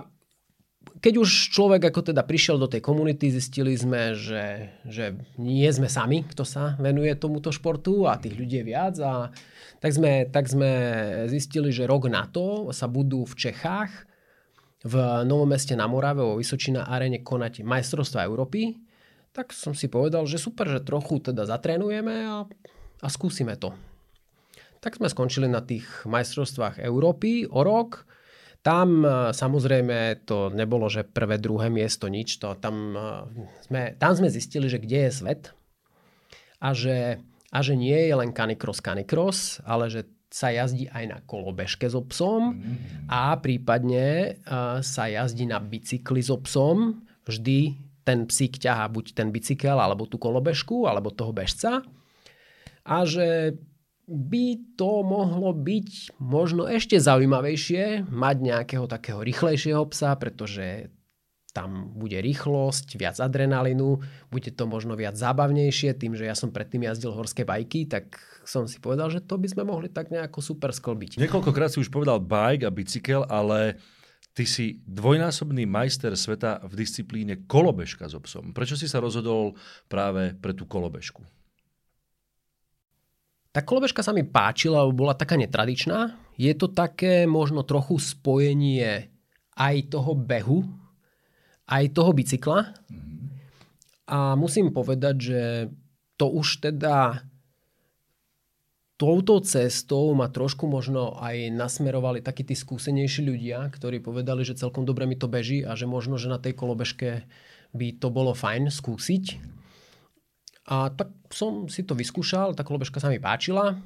keď 1.00 1.22
už 1.22 1.54
človek 1.56 1.88
ako 1.88 2.12
teda 2.12 2.26
prišiel 2.26 2.60
do 2.60 2.68
tej 2.68 2.84
komunity, 2.84 3.32
zistili 3.32 3.72
sme, 3.72 4.12
že, 4.12 4.74
že 4.84 5.16
nie 5.40 5.64
sme 5.72 5.88
sami, 5.88 6.28
kto 6.28 6.44
sa 6.44 6.76
venuje 6.76 7.12
tomuto 7.16 7.48
športu 7.48 8.04
a 8.04 8.20
tých 8.20 8.36
ľudí 8.36 8.60
je 8.60 8.68
viac. 8.68 8.94
A 9.00 9.32
tak 9.80 9.96
sme, 9.96 10.28
tak 10.28 10.50
sme 10.50 10.70
zistili, 11.32 11.72
že 11.72 11.88
rok 11.88 12.12
na 12.12 12.28
to 12.28 12.68
sa 12.76 12.84
budú 12.84 13.24
v 13.24 13.34
Čechách 13.48 14.10
v 14.80 14.94
Novom 15.28 15.48
meste 15.48 15.76
na 15.76 15.84
Morave 15.84 16.24
vo 16.24 16.40
Vysočina 16.40 16.88
arene 16.88 17.20
konať 17.20 17.64
majstrovstva 17.64 18.24
Európy, 18.24 18.80
tak 19.30 19.52
som 19.52 19.76
si 19.76 19.86
povedal, 19.86 20.24
že 20.24 20.40
super, 20.40 20.66
že 20.66 20.82
trochu 20.82 21.20
teda 21.20 21.44
zatrénujeme 21.44 22.14
a, 22.26 22.36
a 23.00 23.06
skúsime 23.12 23.54
to. 23.60 23.76
Tak 24.80 24.96
sme 24.96 25.12
skončili 25.12 25.44
na 25.44 25.60
tých 25.60 25.84
majstrovstvách 26.08 26.80
Európy 26.80 27.44
o 27.44 27.60
rok. 27.60 28.08
Tam 28.60 29.04
e, 29.04 29.32
samozrejme 29.32 30.24
to 30.24 30.52
nebolo, 30.52 30.88
že 30.88 31.04
prvé, 31.04 31.36
druhé 31.40 31.68
miesto, 31.68 32.08
nič. 32.08 32.40
To, 32.40 32.56
tam, 32.56 32.96
e, 32.96 33.08
sme, 33.68 33.80
tam 34.00 34.12
sme 34.16 34.28
zistili, 34.32 34.68
že 34.72 34.80
kde 34.80 35.08
je 35.08 35.12
svet 35.12 35.42
a 36.60 36.76
že, 36.76 37.20
a 37.52 37.58
že 37.60 37.76
nie 37.76 37.96
je 37.96 38.14
len 38.16 38.32
canicross 38.32 38.84
canicross, 38.84 39.60
ale 39.64 39.88
že 39.88 40.08
sa 40.30 40.54
jazdí 40.54 40.86
aj 40.86 41.04
na 41.10 41.18
kolobežke 41.26 41.90
so 41.90 42.06
psom 42.06 42.54
mm. 42.54 43.10
a 43.10 43.34
prípadne 43.42 44.38
uh, 44.46 44.78
sa 44.78 45.10
jazdí 45.10 45.42
na 45.50 45.58
bicykli 45.58 46.22
so 46.22 46.38
psom. 46.38 47.02
Vždy 47.26 47.74
ten 48.06 48.30
psík 48.30 48.62
ťahá 48.62 48.86
buď 48.94 49.18
ten 49.18 49.34
bicykel, 49.34 49.74
alebo 49.74 50.06
tú 50.06 50.22
kolobežku, 50.22 50.86
alebo 50.86 51.10
toho 51.10 51.34
bežca. 51.34 51.82
A 52.86 52.96
že 53.02 53.58
by 54.10 54.74
to 54.74 55.06
mohlo 55.06 55.54
byť 55.54 56.18
možno 56.18 56.66
ešte 56.66 56.98
zaujímavejšie 56.98 58.10
mať 58.10 58.36
nejakého 58.42 58.90
takého 58.90 59.22
rýchlejšieho 59.22 59.86
psa, 59.86 60.18
pretože 60.18 60.90
tam 61.50 61.94
bude 61.94 62.18
rýchlosť, 62.18 62.98
viac 62.98 63.18
adrenalinu, 63.18 64.02
bude 64.30 64.50
to 64.54 64.66
možno 64.66 64.94
viac 64.94 65.18
zábavnejšie, 65.18 65.98
tým, 65.98 66.14
že 66.14 66.26
ja 66.26 66.34
som 66.34 66.54
predtým 66.54 66.86
jazdil 66.86 67.10
horské 67.10 67.42
bajky, 67.42 67.90
tak 67.90 68.18
som 68.46 68.66
si 68.70 68.78
povedal, 68.78 69.10
že 69.10 69.22
to 69.22 69.38
by 69.38 69.46
sme 69.50 69.62
mohli 69.66 69.90
tak 69.90 70.14
nejako 70.14 70.42
super 70.42 70.70
sklbiť. 70.70 71.18
Niekoľkokrát 71.18 71.74
si 71.74 71.82
už 71.82 71.90
povedal 71.90 72.22
bike 72.22 72.66
a 72.66 72.70
bicykel, 72.70 73.26
ale 73.26 73.78
ty 74.34 74.46
si 74.46 74.82
dvojnásobný 74.86 75.66
majster 75.66 76.14
sveta 76.14 76.62
v 76.66 76.72
disciplíne 76.78 77.46
kolobežka 77.50 78.06
so 78.06 78.22
psom. 78.22 78.54
Prečo 78.54 78.78
si 78.78 78.86
sa 78.86 79.02
rozhodol 79.02 79.58
práve 79.90 80.38
pre 80.38 80.54
tú 80.54 80.70
kolobežku? 80.70 81.26
Tá 83.50 83.66
kolobežka 83.66 84.06
sa 84.06 84.14
mi 84.14 84.22
páčila, 84.22 84.86
bola 84.94 85.10
taká 85.10 85.34
netradičná. 85.34 86.14
Je 86.38 86.54
to 86.54 86.70
také 86.70 87.26
možno 87.26 87.66
trochu 87.66 87.98
spojenie 87.98 89.10
aj 89.58 89.90
toho 89.90 90.14
behu, 90.14 90.62
aj 91.66 91.84
toho 91.90 92.14
bicykla. 92.14 92.70
A 94.06 94.38
musím 94.38 94.70
povedať, 94.70 95.14
že 95.18 95.42
to 96.14 96.30
už 96.30 96.62
teda 96.62 97.26
touto 99.00 99.40
cestou 99.42 100.12
ma 100.12 100.28
trošku 100.28 100.68
možno 100.68 101.16
aj 101.18 101.50
nasmerovali 101.50 102.20
takí 102.20 102.44
tí 102.44 102.52
skúsenejší 102.52 103.24
ľudia, 103.24 103.66
ktorí 103.72 103.98
povedali, 103.98 104.44
že 104.44 104.60
celkom 104.60 104.86
dobre 104.86 105.08
mi 105.10 105.16
to 105.16 105.26
beží 105.26 105.66
a 105.66 105.72
že 105.74 105.90
možno, 105.90 106.20
že 106.20 106.30
na 106.30 106.36
tej 106.36 106.52
kolobežke 106.52 107.24
by 107.72 107.86
to 107.98 108.12
bolo 108.12 108.30
fajn 108.30 108.68
skúsiť. 108.68 109.24
A 110.68 110.92
tak 110.92 111.14
som 111.32 111.70
si 111.70 111.86
to 111.86 111.96
vyskúšal, 111.96 112.52
tá 112.52 112.66
kolobežka 112.66 113.00
sa 113.00 113.08
mi 113.08 113.16
páčila. 113.22 113.80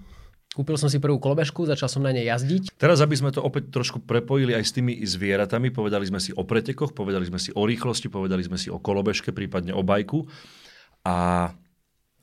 Kúpil 0.54 0.78
som 0.78 0.86
si 0.86 1.02
prvú 1.02 1.18
kolobežku, 1.18 1.66
začal 1.66 1.90
som 1.90 2.06
na 2.06 2.14
nej 2.14 2.30
jazdiť. 2.30 2.78
Teraz, 2.78 3.02
aby 3.02 3.18
sme 3.18 3.34
to 3.34 3.42
opäť 3.42 3.74
trošku 3.74 4.06
prepojili 4.06 4.54
aj 4.54 4.62
s 4.62 4.74
tými 4.78 5.02
zvieratami, 5.02 5.74
povedali 5.74 6.06
sme 6.06 6.22
si 6.22 6.30
o 6.30 6.46
pretekoch, 6.46 6.94
povedali 6.94 7.26
sme 7.26 7.42
si 7.42 7.50
o 7.50 7.66
rýchlosti, 7.66 8.06
povedali 8.06 8.46
sme 8.46 8.54
si 8.54 8.70
o 8.70 8.78
kolobežke, 8.78 9.34
prípadne 9.34 9.74
o 9.74 9.82
bajku. 9.82 10.30
A 11.02 11.50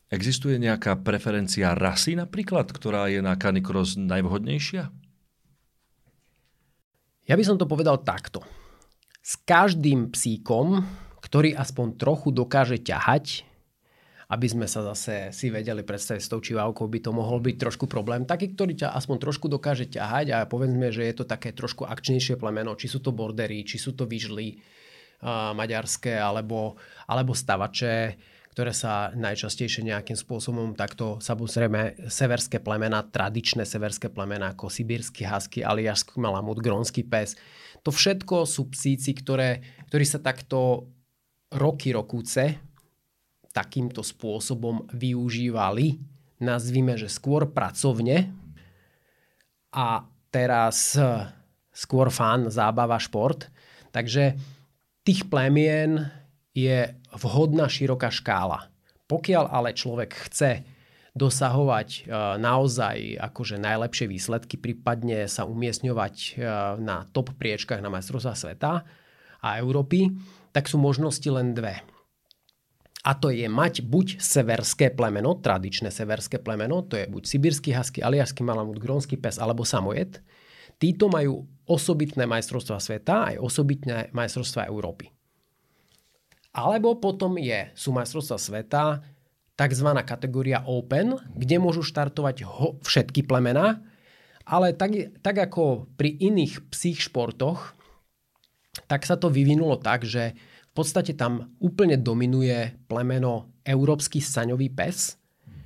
existuje 0.07 0.55
nejaká 0.63 1.03
preferencia 1.03 1.75
rasy 1.75 2.15
napríklad, 2.15 2.71
ktorá 2.71 3.11
je 3.11 3.19
na 3.19 3.35
canicross 3.35 3.99
najvhodnejšia? 3.99 4.87
Ja 7.27 7.35
by 7.35 7.43
som 7.43 7.59
to 7.59 7.67
povedal 7.67 7.99
takto. 7.99 8.47
S 9.19 9.35
každým 9.43 10.07
psíkom, 10.07 10.87
ktorý 11.19 11.51
aspoň 11.51 11.99
trochu 11.99 12.31
dokáže 12.31 12.79
ťahať, 12.79 13.50
aby 14.31 14.47
sme 14.47 14.63
sa 14.63 14.79
zase 14.79 15.35
si 15.35 15.51
vedeli 15.51 15.83
predstaviť 15.83 16.23
s 16.23 16.31
tou 16.31 16.39
čivávkou, 16.39 16.87
by 16.87 16.99
to 17.03 17.11
mohol 17.11 17.43
byť 17.43 17.55
trošku 17.59 17.83
problém. 17.91 18.23
Taký, 18.23 18.55
ktorý 18.55 18.79
ťa 18.79 18.95
aspoň 18.95 19.27
trošku 19.27 19.51
dokáže 19.51 19.91
ťahať 19.91 20.27
a 20.31 20.37
povedzme, 20.47 20.87
že 20.87 21.03
je 21.03 21.15
to 21.19 21.25
také 21.27 21.51
trošku 21.51 21.83
akčnejšie 21.83 22.39
plemeno, 22.39 22.79
či 22.79 22.87
sú 22.87 23.03
to 23.03 23.11
bordery, 23.11 23.67
či 23.67 23.75
sú 23.75 23.91
to 23.91 24.07
vyžly 24.07 24.55
uh, 24.55 25.51
maďarské, 25.51 26.15
alebo, 26.15 26.79
alebo 27.11 27.35
stavače, 27.35 28.15
ktoré 28.55 28.71
sa 28.71 29.11
najčastejšie 29.19 29.83
nejakým 29.91 30.15
spôsobom 30.15 30.79
takto, 30.79 31.19
samozrejme, 31.19 32.07
severské 32.07 32.63
plemena, 32.63 33.03
tradičné 33.03 33.67
severské 33.67 34.07
plemena 34.07 34.55
ako 34.55 34.71
sibírsky 34.71 35.27
husky, 35.27 35.59
aliašský 35.59 36.23
malamut, 36.23 36.63
grónsky 36.63 37.03
pes. 37.03 37.35
To 37.83 37.91
všetko 37.91 38.47
sú 38.47 38.71
psíci, 38.71 39.11
ktoré, 39.11 39.59
ktorí 39.91 40.07
sa 40.07 40.23
takto 40.23 40.87
roky 41.51 41.91
rokúce 41.91 42.70
takýmto 43.51 44.01
spôsobom 44.01 44.87
využívali, 44.91 45.99
nazvime, 46.41 46.97
že 46.97 47.11
skôr 47.11 47.45
pracovne 47.51 48.33
a 49.71 50.03
teraz 50.33 50.97
eh, 50.97 51.29
skôr 51.71 52.09
fan, 52.09 52.49
zábava, 52.49 52.97
šport. 52.97 53.47
Takže 53.91 54.35
tých 55.03 55.27
plemien 55.27 56.11
je 56.51 56.91
vhodná 57.15 57.67
široká 57.67 58.11
škála. 58.11 58.71
Pokiaľ 59.07 59.45
ale 59.51 59.75
človek 59.75 60.11
chce 60.27 60.63
dosahovať 61.11 61.89
eh, 61.89 62.03
naozaj 62.39 63.19
akože 63.19 63.59
najlepšie 63.59 64.07
výsledky, 64.07 64.55
prípadne 64.55 65.27
sa 65.27 65.43
umiestňovať 65.43 66.15
eh, 66.15 66.33
na 66.81 67.05
top 67.11 67.35
priečkách 67.35 67.83
na 67.83 67.91
majstrovstvá 67.91 68.33
sveta 68.33 68.73
a 69.41 69.49
Európy, 69.59 70.11
tak 70.51 70.67
sú 70.67 70.79
možnosti 70.79 71.27
len 71.31 71.55
dve. 71.55 71.79
A 73.01 73.17
to 73.17 73.33
je 73.33 73.49
mať 73.49 73.81
buď 73.81 74.21
severské 74.21 74.93
plemeno, 74.93 75.33
tradičné 75.33 75.89
severské 75.89 76.37
plemeno, 76.37 76.85
to 76.85 77.01
je 77.01 77.09
buď 77.09 77.23
sibirský 77.25 77.73
husky, 77.73 77.99
aliašský 78.05 78.45
malamut, 78.45 78.77
grónsky 78.77 79.17
pes 79.17 79.41
alebo 79.41 79.65
samojed. 79.65 80.21
Títo 80.77 81.09
majú 81.09 81.49
osobitné 81.65 82.29
majstrovstvá 82.29 82.77
sveta 82.77 83.33
aj 83.33 83.35
osobitné 83.41 84.13
majstrovstvá 84.13 84.69
Európy. 84.69 85.09
Alebo 86.53 86.99
potom 87.01 87.41
je, 87.41 87.73
sú 87.73 87.89
majstrovstvá 87.95 88.37
sveta 88.37 88.83
tzv. 89.57 89.89
kategória 90.05 90.61
Open, 90.67 91.17
kde 91.33 91.57
môžu 91.57 91.81
štartovať 91.81 92.37
ho, 92.45 92.77
všetky 92.85 93.25
plemena, 93.25 93.81
ale 94.45 94.73
tak, 94.73 95.21
tak 95.21 95.37
ako 95.37 95.89
pri 95.97 96.17
iných 96.17 96.69
psích 96.69 97.07
športoch, 97.07 97.77
tak 98.85 99.05
sa 99.07 99.15
to 99.15 99.31
vyvinulo 99.31 99.79
tak, 99.79 100.03
že 100.03 100.35
v 100.71 100.73
podstate 100.73 101.19
tam 101.19 101.51
úplne 101.59 101.99
dominuje 101.99 102.79
plemeno 102.87 103.59
Európsky 103.67 104.23
saňový 104.23 104.71
pes, 104.71 105.19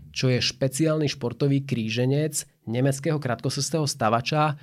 čo 0.10 0.34
je 0.34 0.42
špeciálny 0.42 1.06
športový 1.06 1.62
kríženec 1.62 2.66
nemeckého 2.66 3.22
krátkosrstého 3.22 3.86
stavača, 3.86 4.58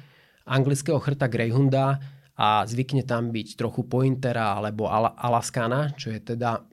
anglického 0.50 0.98
chrta 0.98 1.30
Greyhunda 1.30 2.02
a 2.34 2.66
zvykne 2.66 3.06
tam 3.06 3.30
byť 3.30 3.54
trochu 3.54 3.86
pointera 3.86 4.58
alebo 4.58 4.90
al- 4.90 5.14
alaskana, 5.14 5.94
čo 5.94 6.10
je 6.10 6.18
teda 6.34 6.66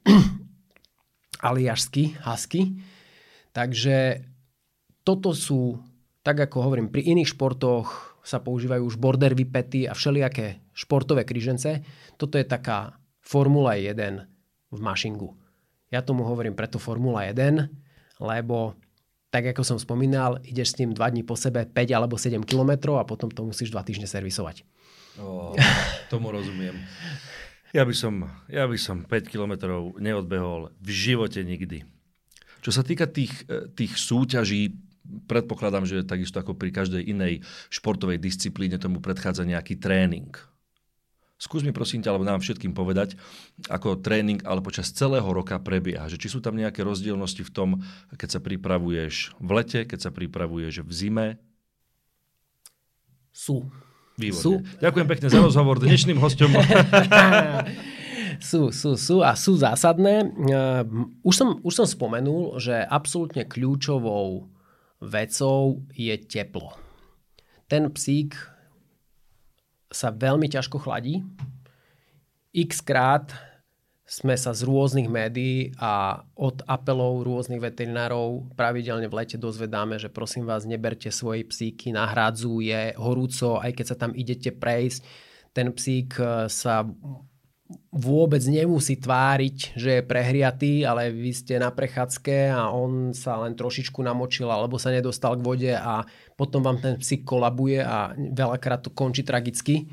aliašský 1.53 2.25
husky. 2.25 2.81
Takže 3.53 4.25
toto 5.05 5.37
sú, 5.37 5.77
tak 6.25 6.49
ako 6.49 6.65
hovorím, 6.65 6.89
pri 6.89 7.05
iných 7.05 7.37
športoch 7.37 8.17
sa 8.25 8.41
používajú 8.41 8.81
už 8.81 8.95
border 8.97 9.37
vypety 9.37 9.85
a 9.85 9.93
všelijaké 9.93 10.65
športové 10.73 11.25
krížence. 11.25 11.85
Toto 12.17 12.37
je 12.37 12.45
taká 12.45 12.98
Formula 13.29 13.77
1 13.77 14.25
v 14.73 14.79
mašingu. 14.81 15.37
Ja 15.93 16.01
tomu 16.01 16.25
hovorím 16.25 16.57
preto 16.57 16.81
Formula 16.81 17.29
1, 17.29 17.69
lebo 18.17 18.73
tak 19.29 19.53
ako 19.53 19.61
som 19.61 19.77
spomínal, 19.77 20.41
ideš 20.41 20.73
s 20.73 20.77
tým 20.81 20.97
2 20.97 21.13
dní 21.13 21.21
po 21.21 21.37
sebe 21.37 21.69
5 21.69 21.77
alebo 21.93 22.17
7 22.17 22.41
km 22.41 22.97
a 22.97 23.05
potom 23.05 23.29
to 23.29 23.45
musíš 23.45 23.69
2 23.69 23.85
týždne 23.85 24.09
servisovať. 24.09 24.65
Oh, 25.21 25.53
tomu 26.09 26.33
rozumiem. 26.33 26.73
Ja 27.69 27.85
by, 27.85 27.93
som, 27.93 28.25
ja 28.49 28.65
by 28.65 28.77
som 28.81 29.05
5 29.05 29.29
km 29.29 29.85
neodbehol 30.01 30.73
v 30.81 30.89
živote 30.89 31.45
nikdy. 31.45 31.85
Čo 32.65 32.73
sa 32.73 32.81
týka 32.81 33.05
tých, 33.05 33.45
e, 33.45 33.69
tých 33.69 33.93
súťaží, 33.93 34.73
predpokladám, 35.29 35.85
že 35.85 36.01
takisto 36.01 36.41
ako 36.41 36.57
pri 36.57 36.73
každej 36.73 37.05
inej 37.05 37.45
športovej 37.69 38.17
disciplíne 38.17 38.81
tomu 38.81 38.97
predchádza 39.05 39.45
nejaký 39.45 39.77
tréning. 39.77 40.33
Skús 41.39 41.63
mi 41.63 41.71
prosím 41.71 42.03
ťa, 42.03 42.11
alebo 42.11 42.27
nám 42.27 42.43
všetkým 42.43 42.75
povedať, 42.75 43.15
ako 43.71 43.95
tréning 44.03 44.43
ale 44.43 44.59
počas 44.59 44.91
celého 44.91 45.23
roka 45.23 45.55
prebieha. 45.55 46.11
Že 46.11 46.19
či 46.19 46.27
sú 46.27 46.43
tam 46.43 46.59
nejaké 46.59 46.83
rozdielnosti 46.83 47.47
v 47.47 47.51
tom, 47.55 47.69
keď 48.11 48.29
sa 48.35 48.39
pripravuješ 48.43 49.39
v 49.39 49.49
lete, 49.55 49.87
keď 49.87 49.99
sa 50.03 50.11
pripravuješ 50.11 50.83
v 50.83 50.91
zime? 50.91 51.27
Sú. 53.31 53.71
Výborne. 54.19 54.43
Sú. 54.43 54.53
Ďakujem 54.83 55.07
pekne 55.07 55.27
za 55.31 55.39
rozhovor 55.39 55.79
dnešným 55.79 56.19
hostom. 56.19 56.51
sú, 58.51 58.75
sú, 58.75 58.99
sú 58.99 59.23
a 59.23 59.31
sú 59.39 59.55
zásadné. 59.55 60.27
Už 61.23 61.35
som, 61.39 61.63
už 61.63 61.71
som 61.71 61.87
spomenul, 61.87 62.59
že 62.59 62.83
absolútne 62.83 63.47
kľúčovou 63.47 64.51
vecou 64.99 65.87
je 65.95 66.19
teplo. 66.19 66.75
Ten 67.71 67.87
psík 67.95 68.35
sa 69.89 70.13
veľmi 70.13 70.45
ťažko 70.49 70.77
chladí. 70.81 71.25
X 72.53 72.81
krát 72.81 73.33
sme 74.09 74.33
sa 74.33 74.57
z 74.57 74.65
rôznych 74.65 75.05
médií 75.05 75.69
a 75.77 76.25
od 76.33 76.65
apelov 76.65 77.21
rôznych 77.21 77.61
veterinárov 77.61 78.57
pravidelne 78.57 79.05
v 79.05 79.21
lete 79.21 79.37
dozvedáme, 79.37 80.01
že 80.01 80.09
prosím 80.09 80.49
vás, 80.49 80.65
neberte 80.65 81.13
svoje 81.13 81.45
psíky, 81.45 81.93
nahradzuje 81.93 82.97
horúco, 82.97 83.61
aj 83.61 83.69
keď 83.77 83.85
sa 83.85 83.97
tam 84.01 84.17
idete 84.17 84.49
prejsť. 84.49 85.05
Ten 85.53 85.69
psík 85.69 86.17
e, 86.17 86.49
sa 86.49 86.89
vôbec 87.93 88.41
nemusí 88.49 88.97
tváriť, 88.97 89.77
že 89.77 90.01
je 90.01 90.07
prehriatý, 90.07 90.81
ale 90.89 91.13
vy 91.13 91.29
ste 91.29 91.61
na 91.61 91.69
prechádzke 91.69 92.49
a 92.49 92.73
on 92.73 93.13
sa 93.13 93.37
len 93.45 93.53
trošičku 93.53 94.01
namočil 94.01 94.49
alebo 94.49 94.81
sa 94.81 94.89
nedostal 94.89 95.37
k 95.37 95.45
vode 95.45 95.71
a 95.73 96.01
potom 96.33 96.65
vám 96.65 96.81
ten 96.81 96.97
psík 96.97 97.21
kolabuje 97.21 97.85
a 97.85 98.13
veľakrát 98.17 98.81
to 98.81 98.89
končí 98.89 99.21
tragicky. 99.21 99.85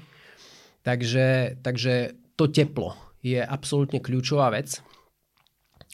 Takže, 0.80 1.60
takže 1.60 2.16
to 2.38 2.48
teplo 2.48 2.96
je 3.20 3.42
absolútne 3.42 4.00
kľúčová 4.00 4.54
vec 4.54 4.80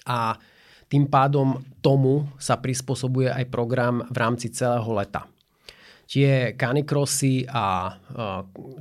a 0.06 0.38
tým 0.86 1.08
pádom 1.08 1.64
tomu 1.80 2.28
sa 2.36 2.60
prispôsobuje 2.60 3.32
aj 3.32 3.48
program 3.48 4.04
v 4.12 4.16
rámci 4.20 4.52
celého 4.52 4.86
leta 4.92 5.31
tie 6.12 6.52
canicrossy 6.60 7.48
a 7.48 7.96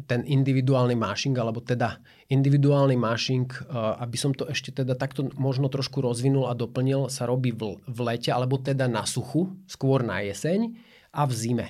ten 0.03 0.27
individuálny 0.27 0.99
mashing, 0.99 1.31
alebo 1.39 1.63
teda 1.63 1.95
individuálny 2.27 2.99
mashing, 2.99 3.47
aby 3.71 4.19
som 4.19 4.35
to 4.35 4.51
ešte 4.51 4.83
teda 4.83 4.99
takto 4.99 5.31
možno 5.39 5.71
trošku 5.71 6.03
rozvinul 6.03 6.51
a 6.51 6.59
doplnil, 6.59 7.07
sa 7.07 7.23
robí 7.23 7.55
v, 7.55 7.79
lete, 8.03 8.35
alebo 8.35 8.59
teda 8.59 8.91
na 8.91 9.07
suchu, 9.07 9.47
skôr 9.63 10.03
na 10.03 10.19
jeseň 10.19 10.75
a 11.15 11.23
v 11.23 11.31
zime. 11.31 11.67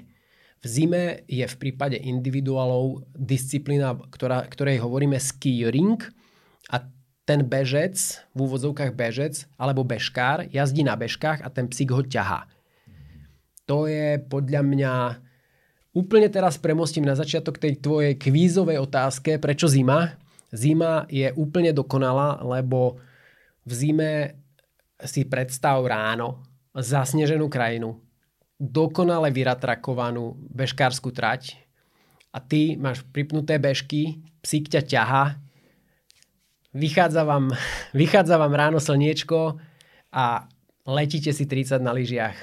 V 0.61 0.65
zime 0.65 1.01
je 1.29 1.45
v 1.45 1.55
prípade 1.61 2.01
individuálov 2.01 3.05
disciplína, 3.13 4.01
ktorá, 4.09 4.49
ktorej 4.49 4.81
hovoríme 4.81 5.21
skiing 5.21 6.01
a 6.73 6.89
ten 7.21 7.45
bežec, 7.45 8.01
v 8.33 8.49
úvodzovkách 8.49 8.97
bežec 8.97 9.45
alebo 9.61 9.85
bežkár, 9.85 10.49
jazdí 10.49 10.81
na 10.81 10.97
bežkách 10.97 11.45
a 11.45 11.53
ten 11.53 11.69
psík 11.69 11.93
ho 11.93 12.01
ťahá. 12.01 12.49
To 13.69 13.85
je 13.85 14.17
podľa 14.25 14.65
mňa 14.65 14.93
Úplne 15.91 16.31
teraz 16.31 16.55
premostím 16.55 17.03
na 17.03 17.19
začiatok 17.19 17.59
tej 17.59 17.75
tvojej 17.83 18.15
kvízovej 18.15 18.79
otázke, 18.79 19.35
prečo 19.35 19.67
zima. 19.67 20.15
Zima 20.55 21.03
je 21.11 21.27
úplne 21.35 21.75
dokonalá, 21.75 22.39
lebo 22.43 22.95
v 23.67 23.71
zime 23.75 24.11
si 25.03 25.27
predstav 25.27 25.83
ráno 25.83 26.39
zasneženú 26.71 27.51
krajinu, 27.51 27.99
dokonale 28.55 29.33
vyratrakovanú 29.35 30.39
bežkárskú 30.47 31.11
trať 31.11 31.59
a 32.31 32.39
ty 32.39 32.79
máš 32.79 33.03
pripnuté 33.11 33.59
bežky, 33.59 34.23
psík 34.39 34.71
ťa 34.71 34.81
ťaha, 34.87 35.23
vychádza 36.71 37.27
vám, 37.27 37.51
vychádza 37.99 38.39
vám 38.39 38.53
ráno 38.55 38.79
slniečko 38.79 39.59
a 40.15 40.47
letíte 40.87 41.35
si 41.35 41.43
30 41.43 41.83
na 41.83 41.91
lyžiach. 41.91 42.37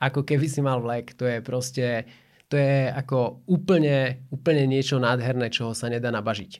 Ako 0.00 0.24
keby 0.24 0.48
si 0.48 0.64
mal 0.64 0.80
vlek. 0.80 1.12
To 1.20 1.28
je 1.28 1.44
proste 1.44 2.08
to 2.50 2.58
je 2.58 2.90
ako 2.90 3.46
úplne, 3.46 4.26
úplne 4.34 4.66
niečo 4.66 4.98
nádherné, 4.98 5.54
čoho 5.54 5.70
sa 5.70 5.86
nedá 5.86 6.10
nabažiť. 6.10 6.58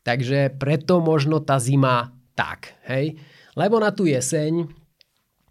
Takže 0.00 0.56
preto 0.56 1.04
možno 1.04 1.44
tá 1.44 1.60
zima 1.60 2.16
tak, 2.32 2.80
hej. 2.88 3.20
Lebo 3.52 3.76
na 3.76 3.92
tú 3.92 4.08
jeseň, 4.08 4.64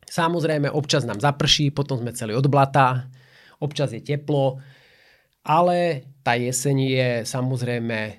samozrejme 0.09 0.73
občas 0.73 1.05
nám 1.05 1.21
zaprší, 1.21 1.69
potom 1.69 2.01
sme 2.01 2.09
celý 2.17 2.33
od 2.33 2.49
blata, 2.49 3.05
občas 3.61 3.93
je 3.93 4.01
teplo, 4.01 4.57
ale 5.45 6.09
tá 6.25 6.33
jeseň 6.33 6.77
je 6.89 7.09
samozrejme 7.29 7.99
e, 8.09 8.13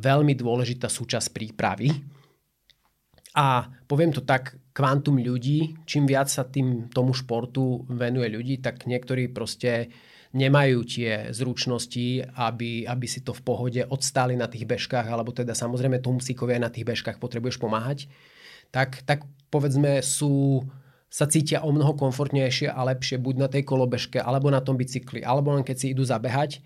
veľmi 0.00 0.32
dôležitá 0.32 0.88
súčasť 0.88 1.28
prípravy. 1.36 1.92
A 3.36 3.68
poviem 3.84 4.16
to 4.16 4.24
tak, 4.24 4.56
kvantum 4.78 5.18
ľudí, 5.18 5.82
čím 5.90 6.06
viac 6.06 6.30
sa 6.30 6.46
tým 6.46 6.86
tomu 6.86 7.10
športu 7.10 7.82
venuje 7.90 8.30
ľudí, 8.30 8.62
tak 8.62 8.86
niektorí 8.86 9.26
proste 9.26 9.90
nemajú 10.30 10.86
tie 10.86 11.34
zručnosti, 11.34 12.22
aby, 12.38 12.86
aby 12.86 13.06
si 13.10 13.26
to 13.26 13.34
v 13.34 13.42
pohode 13.42 13.82
odstáli 13.82 14.38
na 14.38 14.46
tých 14.46 14.70
bežkách, 14.70 15.10
alebo 15.10 15.34
teda 15.34 15.50
samozrejme 15.58 15.98
tomu 15.98 16.22
psíkovi 16.22 16.54
aj 16.54 16.62
na 16.62 16.70
tých 16.70 16.86
bežkách 16.86 17.18
potrebuješ 17.18 17.58
pomáhať, 17.58 18.06
tak, 18.70 19.02
tak 19.02 19.26
povedzme 19.50 19.98
sú 19.98 20.62
sa 21.08 21.24
cítia 21.26 21.64
o 21.64 21.72
mnoho 21.74 21.96
komfortnejšie 21.98 22.70
a 22.70 22.84
lepšie 22.86 23.18
buď 23.18 23.34
na 23.34 23.48
tej 23.48 23.66
kolobežke, 23.66 24.22
alebo 24.22 24.52
na 24.52 24.62
tom 24.62 24.78
bicykli, 24.78 25.24
alebo 25.26 25.56
len 25.56 25.64
keď 25.66 25.76
si 25.80 25.86
idú 25.90 26.04
zabehať. 26.04 26.60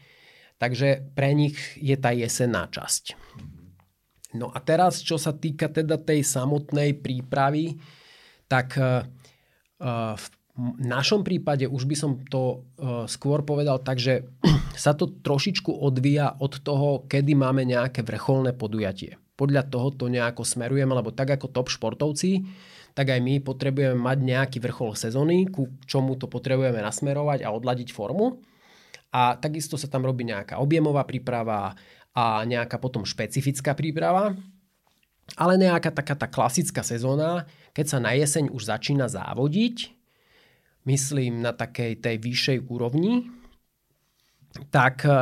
Takže 0.58 1.14
pre 1.14 1.30
nich 1.32 1.56
je 1.78 1.94
tá 1.94 2.10
jesenná 2.10 2.66
časť. 2.66 3.14
No 4.34 4.50
a 4.50 4.58
teraz, 4.58 5.00
čo 5.00 5.14
sa 5.14 5.30
týka 5.30 5.70
teda 5.70 5.94
tej 5.94 6.26
samotnej 6.26 6.98
prípravy, 6.98 7.78
tak 8.52 8.76
uh, 8.76 9.08
v 10.52 10.84
našom 10.84 11.24
prípade 11.24 11.64
už 11.64 11.88
by 11.88 11.96
som 11.96 12.20
to 12.28 12.60
uh, 12.76 13.08
skôr 13.08 13.40
povedal 13.40 13.80
tak, 13.80 13.96
že 13.96 14.28
sa 14.76 14.92
to 14.92 15.08
trošičku 15.08 15.72
odvíja 15.72 16.36
od 16.36 16.60
toho, 16.60 17.08
kedy 17.08 17.32
máme 17.32 17.64
nejaké 17.64 18.04
vrcholné 18.04 18.52
podujatie. 18.52 19.16
Podľa 19.32 19.72
toho 19.72 19.88
to 19.96 20.12
nejako 20.12 20.44
smerujeme, 20.44 20.92
lebo 20.92 21.08
tak 21.16 21.32
ako 21.40 21.48
top 21.48 21.72
športovci, 21.72 22.44
tak 22.92 23.08
aj 23.08 23.20
my 23.24 23.40
potrebujeme 23.40 23.96
mať 23.96 24.18
nejaký 24.20 24.58
vrchol 24.60 24.92
sezóny, 24.92 25.48
ku 25.48 25.72
čomu 25.88 26.20
to 26.20 26.28
potrebujeme 26.28 26.84
nasmerovať 26.84 27.48
a 27.48 27.48
odladiť 27.48 27.88
formu. 27.96 28.44
A 29.16 29.40
takisto 29.40 29.80
sa 29.80 29.88
tam 29.88 30.04
robí 30.04 30.28
nejaká 30.28 30.60
objemová 30.60 31.08
príprava 31.08 31.72
a 32.12 32.44
nejaká 32.44 32.76
potom 32.76 33.08
špecifická 33.08 33.72
príprava. 33.72 34.36
Ale 35.40 35.56
nejaká 35.56 35.88
taká 35.88 36.12
tá 36.12 36.28
klasická 36.28 36.84
sezóna, 36.84 37.48
keď 37.72 37.86
sa 37.88 37.98
na 37.98 38.12
jeseň 38.12 38.52
už 38.52 38.68
začína 38.68 39.08
závodiť, 39.08 39.92
myslím 40.84 41.40
na 41.40 41.56
takej 41.56 42.00
tej 42.00 42.16
vyššej 42.20 42.58
úrovni, 42.68 43.32
tak 44.68 45.08
e, 45.08 45.12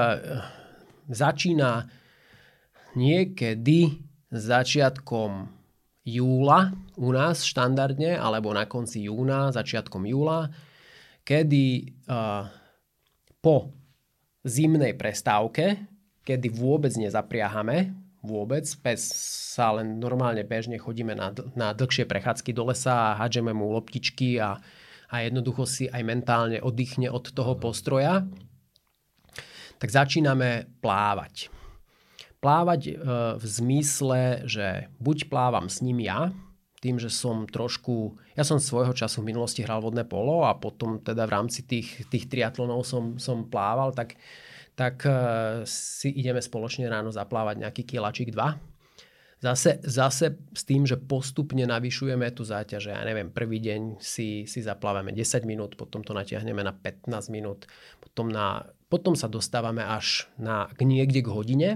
začína 1.11 1.87
niekedy 2.99 4.03
začiatkom 4.31 5.51
júla 6.07 6.75
u 6.99 7.09
nás 7.15 7.47
štandardne, 7.47 8.19
alebo 8.19 8.51
na 8.51 8.67
konci 8.67 9.07
júna, 9.07 9.55
začiatkom 9.55 10.07
júla, 10.09 10.51
kedy 11.23 11.95
uh, 12.09 12.49
po 13.39 13.71
zimnej 14.43 14.97
prestávke, 14.97 15.79
kedy 16.25 16.49
vôbec 16.51 16.91
nezapriahame, 16.97 17.95
vôbec. 18.21 18.65
Pes 18.85 19.01
sa 19.57 19.77
len 19.77 20.01
normálne 20.01 20.45
bežne 20.45 20.77
chodíme 20.77 21.17
na, 21.17 21.33
na 21.57 21.73
dlhšie 21.73 22.05
prechádzky 22.05 22.53
do 22.53 22.69
lesa 22.69 23.13
a 23.13 23.17
hádžeme 23.21 23.53
mu 23.53 23.73
loptičky 23.73 24.41
a, 24.41 24.61
a 25.09 25.15
jednoducho 25.25 25.65
si 25.65 25.85
aj 25.89 26.03
mentálne 26.05 26.61
oddychne 26.61 27.09
od 27.09 27.33
toho 27.33 27.57
postroja. 27.57 28.25
Tak 29.81 29.89
začíname 29.89 30.69
plávať. 30.85 31.49
Plávať 32.41 32.81
e, 32.89 32.93
v 33.37 33.45
zmysle, 33.45 34.45
že 34.45 34.93
buď 35.01 35.33
plávam 35.33 35.69
s 35.73 35.81
ním 35.81 36.05
ja, 36.05 36.33
tým, 36.81 36.97
že 36.97 37.13
som 37.13 37.45
trošku... 37.45 38.17
Ja 38.33 38.45
som 38.45 38.57
svojho 38.57 38.97
času 38.97 39.21
v 39.21 39.33
minulosti 39.33 39.61
hral 39.61 39.85
vodné 39.85 40.09
polo 40.09 40.49
a 40.49 40.57
potom 40.57 40.97
teda 41.01 41.29
v 41.29 41.35
rámci 41.37 41.61
tých, 41.69 42.09
tých 42.09 42.29
triatlonov 42.29 42.89
som, 42.89 43.21
som 43.21 43.45
plával, 43.45 43.93
tak 43.93 44.17
tak 44.75 45.07
eh, 45.07 45.63
si 45.67 46.11
ideme 46.13 46.41
spoločne 46.43 46.87
ráno 46.89 47.13
zaplávať 47.13 47.67
nejaký 47.67 47.83
kilačik 47.85 48.33
2. 48.33 48.71
Zase, 49.41 49.81
zase 49.81 50.37
s 50.53 50.69
tým, 50.69 50.85
že 50.85 51.01
postupne 51.01 51.65
navyšujeme 51.65 52.29
tú 52.37 52.45
záťaž. 52.45 52.93
Ja 52.93 53.01
neviem, 53.09 53.33
prvý 53.33 53.57
deň 53.57 53.97
si, 53.97 54.45
si 54.45 54.61
zaplávame 54.61 55.17
10 55.17 55.49
minút, 55.49 55.81
potom 55.81 56.05
to 56.05 56.13
natiahneme 56.13 56.61
na 56.61 56.77
15 56.77 57.09
minút, 57.33 57.65
potom, 58.05 58.29
na, 58.29 58.69
potom 58.93 59.17
sa 59.17 59.33
dostávame 59.33 59.81
až 59.81 60.29
na, 60.37 60.69
k 60.77 60.85
niekde 60.85 61.25
k 61.25 61.33
hodine. 61.33 61.71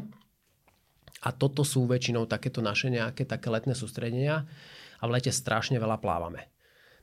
A 1.25 1.33
toto 1.33 1.65
sú 1.65 1.89
väčšinou 1.89 2.29
takéto 2.29 2.61
naše 2.61 2.93
nejaké 2.93 3.25
také 3.25 3.49
letné 3.49 3.73
sústredenia 3.73 4.45
a 5.01 5.03
v 5.09 5.17
lete 5.17 5.33
strašne 5.33 5.81
veľa 5.81 5.97
plávame. 6.05 6.53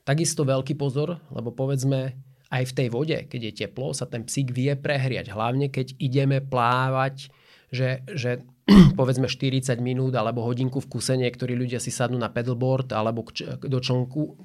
Takisto 0.06 0.46
veľký 0.46 0.78
pozor, 0.78 1.18
lebo 1.34 1.50
povedzme, 1.50 2.14
aj 2.52 2.64
v 2.68 2.76
tej 2.76 2.88
vode, 2.92 3.18
keď 3.32 3.40
je 3.48 3.52
teplo, 3.64 3.96
sa 3.96 4.04
ten 4.04 4.28
psík 4.28 4.52
vie 4.52 4.76
prehriať. 4.76 5.32
Hlavne 5.32 5.72
keď 5.72 5.96
ideme 5.96 6.44
plávať, 6.44 7.32
že, 7.72 8.04
že 8.12 8.44
povedzme 9.00 9.26
40 9.26 9.80
minút 9.80 10.12
alebo 10.12 10.44
hodinku 10.44 10.84
v 10.84 10.90
kuse 10.92 11.16
niektorí 11.16 11.56
ľudia 11.56 11.80
si 11.80 11.88
sadnú 11.88 12.20
na 12.20 12.28
pedalboard 12.28 12.92
alebo 12.92 13.24
do 13.64 13.78
člnku 13.80 14.36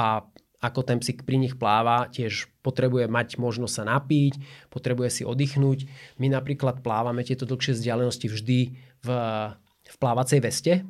a 0.00 0.24
ako 0.64 0.80
ten 0.80 0.96
psík 0.96 1.28
pri 1.28 1.36
nich 1.36 1.60
pláva, 1.60 2.08
tiež 2.08 2.48
potrebuje 2.64 3.04
mať 3.04 3.36
možnosť 3.36 3.74
sa 3.76 3.84
napiť, 3.84 4.40
potrebuje 4.72 5.20
si 5.20 5.22
oddychnúť. 5.28 5.84
My 6.16 6.32
napríklad 6.32 6.80
plávame 6.80 7.20
tieto 7.20 7.44
dlhšie 7.44 7.76
vzdialenosti 7.76 8.32
vždy 8.32 8.60
v, 9.04 9.08
v 9.84 9.96
plávacej 10.00 10.40
veste, 10.40 10.80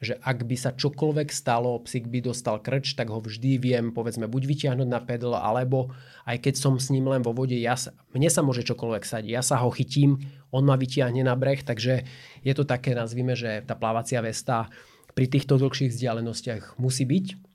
že 0.00 0.16
ak 0.16 0.48
by 0.48 0.56
sa 0.56 0.72
čokoľvek 0.72 1.28
stalo, 1.28 1.76
psík 1.84 2.08
by 2.08 2.24
dostal 2.24 2.56
krč, 2.56 2.96
tak 2.96 3.12
ho 3.12 3.20
vždy 3.20 3.60
viem, 3.60 3.92
povedzme, 3.92 4.24
buď 4.24 4.42
vyťahnuť 4.48 4.88
na 4.88 5.00
pedal, 5.04 5.36
alebo 5.36 5.92
aj 6.24 6.40
keď 6.40 6.54
som 6.56 6.80
s 6.80 6.88
ním 6.88 7.04
len 7.12 7.20
vo 7.20 7.36
vode, 7.36 7.52
ja 7.52 7.76
sa, 7.76 7.92
mne 8.16 8.32
sa 8.32 8.40
môže 8.40 8.64
čokoľvek 8.64 9.04
sať, 9.04 9.28
ja 9.28 9.44
sa 9.44 9.60
ho 9.60 9.68
chytím, 9.68 10.16
on 10.56 10.64
ma 10.64 10.80
vyťahne 10.80 11.20
na 11.20 11.36
breh, 11.36 11.60
takže 11.60 12.08
je 12.40 12.52
to 12.56 12.64
také, 12.64 12.96
nazvime, 12.96 13.36
že 13.36 13.60
tá 13.68 13.76
plávacia 13.76 14.24
vesta 14.24 14.72
pri 15.12 15.28
týchto 15.28 15.60
dlhších 15.60 15.92
vzdialenostiach 15.92 16.80
musí 16.80 17.04
byť. 17.04 17.52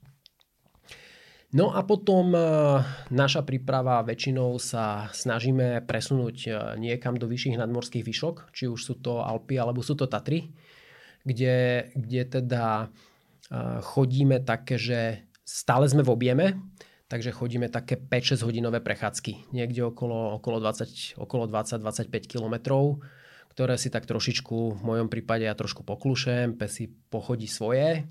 No 1.55 1.71
a 1.71 1.81
potom 1.87 2.35
e, 2.35 2.39
naša 3.15 3.41
príprava 3.47 4.03
väčšinou 4.03 4.59
sa 4.59 5.07
snažíme 5.15 5.87
presunúť 5.87 6.37
e, 6.45 6.49
niekam 6.77 7.15
do 7.15 7.31
vyšších 7.31 7.55
nadmorských 7.55 8.03
výšok, 8.03 8.51
či 8.51 8.67
už 8.67 8.75
sú 8.75 8.93
to 8.99 9.23
Alpy 9.23 9.55
alebo 9.55 9.79
sú 9.79 9.95
to 9.95 10.03
Tatry 10.03 10.51
kde, 11.25 11.89
kde 11.97 12.21
teda 12.25 12.93
chodíme 13.81 14.41
také, 14.41 14.77
že 14.77 14.99
stále 15.45 15.85
sme 15.85 16.01
v 16.01 16.13
objeme, 16.13 16.45
takže 17.05 17.29
chodíme 17.29 17.69
také 17.69 17.97
5-6 17.97 18.41
hodinové 18.41 18.81
prechádzky, 18.81 19.53
niekde 19.53 19.85
okolo, 19.85 20.33
okolo 20.37 20.57
20-25 20.61 21.17
okolo 21.21 21.45
kilometrov, 22.25 23.05
ktoré 23.53 23.77
si 23.77 23.93
tak 23.93 24.09
trošičku, 24.09 24.57
v 24.75 24.81
mojom 24.81 25.07
prípade 25.07 25.45
ja 25.45 25.53
trošku 25.53 25.85
poklušem, 25.85 26.57
pes 26.57 26.81
si 26.81 26.89
pochodí 26.89 27.45
svoje 27.45 28.03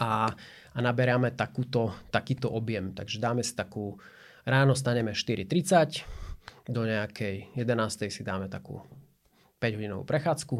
a, 0.00 0.32
a 0.74 0.78
naberáme 0.80 1.36
takúto, 1.36 1.92
takýto 2.08 2.50
objem. 2.50 2.96
Takže 2.96 3.20
dáme 3.20 3.44
si 3.44 3.52
takú, 3.52 4.00
ráno 4.48 4.72
staneme 4.74 5.12
4.30, 5.12 6.24
do 6.64 6.82
nejakej 6.88 7.52
11. 7.54 8.08
si 8.08 8.24
dáme 8.24 8.48
takú 8.48 8.80
5 9.60 9.76
hodinovú 9.76 10.02
prechádzku, 10.08 10.56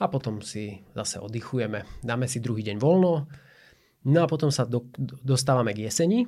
a 0.00 0.08
potom 0.08 0.40
si 0.40 0.80
zase 0.96 1.20
oddychujeme. 1.20 1.84
Dáme 2.00 2.24
si 2.24 2.40
druhý 2.40 2.64
deň 2.64 2.80
voľno, 2.80 3.28
no 4.08 4.18
a 4.24 4.26
potom 4.26 4.48
sa 4.48 4.64
do, 4.64 4.88
dostávame 5.20 5.76
k 5.76 5.84
jeseni. 5.84 6.24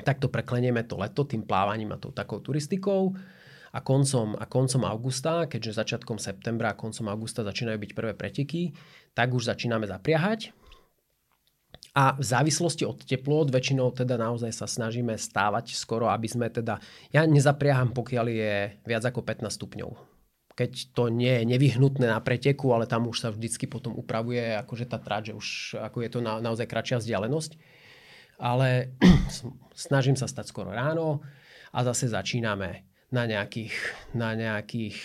Takto 0.00 0.32
preklenieme 0.32 0.80
to 0.88 0.96
leto 0.96 1.28
tým 1.28 1.44
plávaním 1.44 1.92
a 1.92 2.00
tou 2.00 2.08
takou 2.16 2.40
turistikou. 2.40 3.12
A 3.70 3.86
koncom, 3.86 4.34
a 4.34 4.50
koncom 4.50 4.82
augusta, 4.82 5.46
keďže 5.46 5.78
začiatkom 5.78 6.18
septembra 6.18 6.74
a 6.74 6.78
koncom 6.80 7.06
augusta 7.06 7.46
začínajú 7.46 7.78
byť 7.78 7.92
prvé 7.94 8.12
preteky, 8.18 8.74
tak 9.14 9.30
už 9.30 9.46
začíname 9.46 9.86
zapriahať. 9.86 10.50
A 11.94 12.18
v 12.18 12.24
závislosti 12.24 12.82
od 12.82 12.98
teplot 13.06 13.54
väčšinou 13.54 13.94
teda 13.94 14.18
naozaj 14.18 14.50
sa 14.50 14.66
snažíme 14.66 15.14
stávať 15.14 15.78
skoro, 15.78 16.10
aby 16.10 16.26
sme 16.26 16.50
teda... 16.50 16.82
Ja 17.14 17.22
nezapriaham, 17.22 17.94
pokiaľ 17.94 18.26
je 18.26 18.54
viac 18.82 19.06
ako 19.06 19.22
15 19.22 19.54
stupňov 19.54 20.19
keď 20.54 20.92
to 20.92 21.08
nie 21.08 21.40
je 21.40 21.44
nevyhnutné 21.46 22.06
na 22.10 22.20
preteku, 22.20 22.74
ale 22.74 22.90
tam 22.90 23.06
už 23.08 23.22
sa 23.22 23.28
vždycky 23.30 23.70
potom 23.70 23.94
upravuje 23.96 24.54
akože 24.60 24.86
tá 24.90 24.98
trať, 24.98 25.32
že 25.32 25.36
už 25.36 25.46
ako 25.78 25.98
je 26.04 26.10
to 26.10 26.20
na, 26.20 26.42
naozaj 26.42 26.66
kratšia 26.66 27.00
vzdialenosť. 27.00 27.52
Ale 28.40 28.92
snažím 29.76 30.18
sa 30.18 30.26
stať 30.26 30.50
skoro 30.50 30.74
ráno 30.74 31.22
a 31.70 31.86
zase 31.86 32.10
začíname 32.10 32.84
na 33.10 33.26
nejakých, 33.26 33.74
na 34.14 34.34
nejakých 34.38 34.96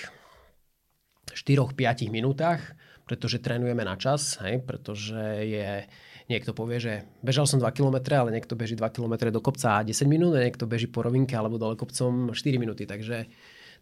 4-5 1.33 2.09
minútach, 2.13 2.61
pretože 3.05 3.41
trénujeme 3.41 3.85
na 3.85 3.97
čas, 3.97 4.41
hej, 4.41 4.61
pretože 4.65 5.17
je, 5.45 5.85
niekto 6.25 6.57
povie, 6.57 6.81
že 6.81 6.93
bežal 7.21 7.45
som 7.45 7.61
2 7.61 7.69
km, 7.69 7.97
ale 8.17 8.33
niekto 8.33 8.57
beží 8.57 8.73
2 8.73 8.81
km 8.89 9.29
do 9.29 9.41
kopca 9.41 9.81
a 9.81 9.85
10 9.85 10.09
minút, 10.09 10.33
a 10.33 10.41
niekto 10.41 10.65
beží 10.65 10.89
po 10.89 11.05
rovinke 11.05 11.37
alebo 11.37 11.61
dole 11.61 11.77
kopcom 11.77 12.33
4 12.33 12.61
minúty, 12.61 12.89
takže, 12.89 13.29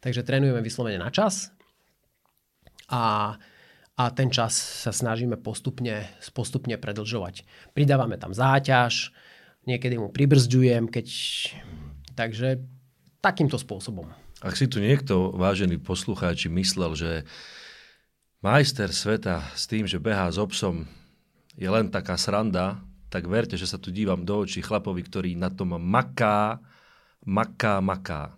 takže 0.03 0.27
trénujeme 0.27 0.59
vyslovene 0.59 0.99
na 0.99 1.07
čas 1.07 1.55
a, 2.91 3.35
a 3.95 4.03
ten 4.11 4.27
čas 4.27 4.53
sa 4.53 4.91
snažíme 4.91 5.39
postupne, 5.39 6.05
postupne 6.35 6.75
predlžovať. 6.75 7.47
Pridávame 7.71 8.19
tam 8.19 8.35
záťaž, 8.35 9.15
niekedy 9.63 9.95
mu 9.97 10.11
pribrzďujem, 10.11 10.91
keď... 10.91 11.07
Takže 12.13 12.61
takýmto 13.23 13.57
spôsobom. 13.57 14.11
Ak 14.43 14.59
si 14.59 14.67
tu 14.69 14.83
niekto, 14.83 15.33
vážený 15.33 15.81
poslucháči, 15.81 16.51
myslel, 16.51 16.93
že 16.93 17.11
majster 18.43 18.91
sveta 18.91 19.41
s 19.55 19.65
tým, 19.65 19.87
že 19.87 20.03
behá 20.03 20.27
s 20.27 20.37
obsom, 20.37 20.85
je 21.55 21.65
len 21.65 21.87
taká 21.87 22.19
sranda, 22.19 22.83
tak 23.07 23.25
verte, 23.25 23.55
že 23.55 23.69
sa 23.69 23.79
tu 23.79 23.89
dívam 23.89 24.27
do 24.27 24.43
očí 24.43 24.59
chlapovi, 24.59 25.01
ktorý 25.05 25.31
na 25.39 25.47
tom 25.47 25.79
maká, 25.79 26.59
maká, 27.23 27.79
maká. 27.79 28.35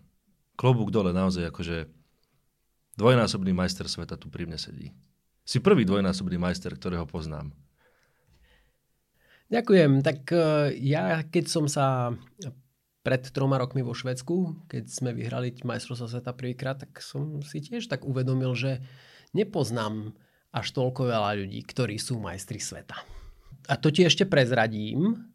Klobúk 0.56 0.92
dole 0.92 1.12
naozaj 1.12 1.52
akože 1.52 1.92
Dvojnásobný 2.96 3.52
majster 3.52 3.92
sveta 3.92 4.16
tu 4.16 4.32
pri 4.32 4.48
mne 4.48 4.56
sedí. 4.56 4.96
Si 5.44 5.60
prvý 5.60 5.84
dvojnásobný 5.84 6.40
majster, 6.40 6.72
ktorého 6.74 7.04
poznám. 7.04 7.52
Ďakujem. 9.52 10.00
Tak 10.02 10.20
e, 10.32 10.74
ja, 10.80 11.22
keď 11.28 11.46
som 11.46 11.68
sa 11.68 12.16
pred 13.06 13.22
troma 13.30 13.62
rokmi 13.62 13.86
vo 13.86 13.94
Švedsku, 13.94 14.66
keď 14.72 14.90
sme 14.90 15.14
vyhrali 15.14 15.54
majstrovstvo 15.62 16.10
sveta 16.10 16.34
prvýkrát, 16.34 16.82
tak 16.82 16.98
som 17.04 17.44
si 17.46 17.62
tiež 17.62 17.86
tak 17.86 18.08
uvedomil, 18.08 18.56
že 18.58 18.82
nepoznám 19.36 20.16
až 20.56 20.72
toľko 20.72 21.12
veľa 21.12 21.46
ľudí, 21.46 21.62
ktorí 21.68 22.00
sú 22.00 22.18
majstri 22.18 22.58
sveta. 22.58 22.96
A 23.68 23.76
to 23.76 23.92
ti 23.92 24.08
ešte 24.08 24.24
prezradím, 24.24 25.30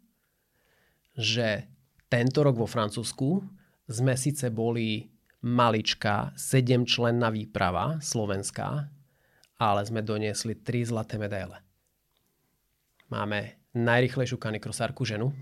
že 1.14 1.68
tento 2.09 2.40
rok 2.40 2.56
vo 2.56 2.66
Francúzsku 2.66 3.59
sme 3.90 4.14
síce 4.14 4.55
boli 4.55 5.11
maličká, 5.42 6.31
sedemčlenná 6.38 7.35
výprava 7.35 7.98
slovenská, 7.98 8.87
ale 9.59 9.81
sme 9.83 10.07
doniesli 10.07 10.55
tri 10.62 10.87
zlaté 10.87 11.18
medaile. 11.18 11.59
Máme 13.11 13.59
najrychlejšiu 13.74 14.38
kanikrosárku 14.38 15.03
ženu, 15.03 15.35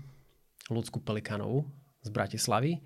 Ľudsku 0.69 1.01
Pelikanovú 1.01 1.65
z 2.01 2.09
Bratislavy 2.09 2.81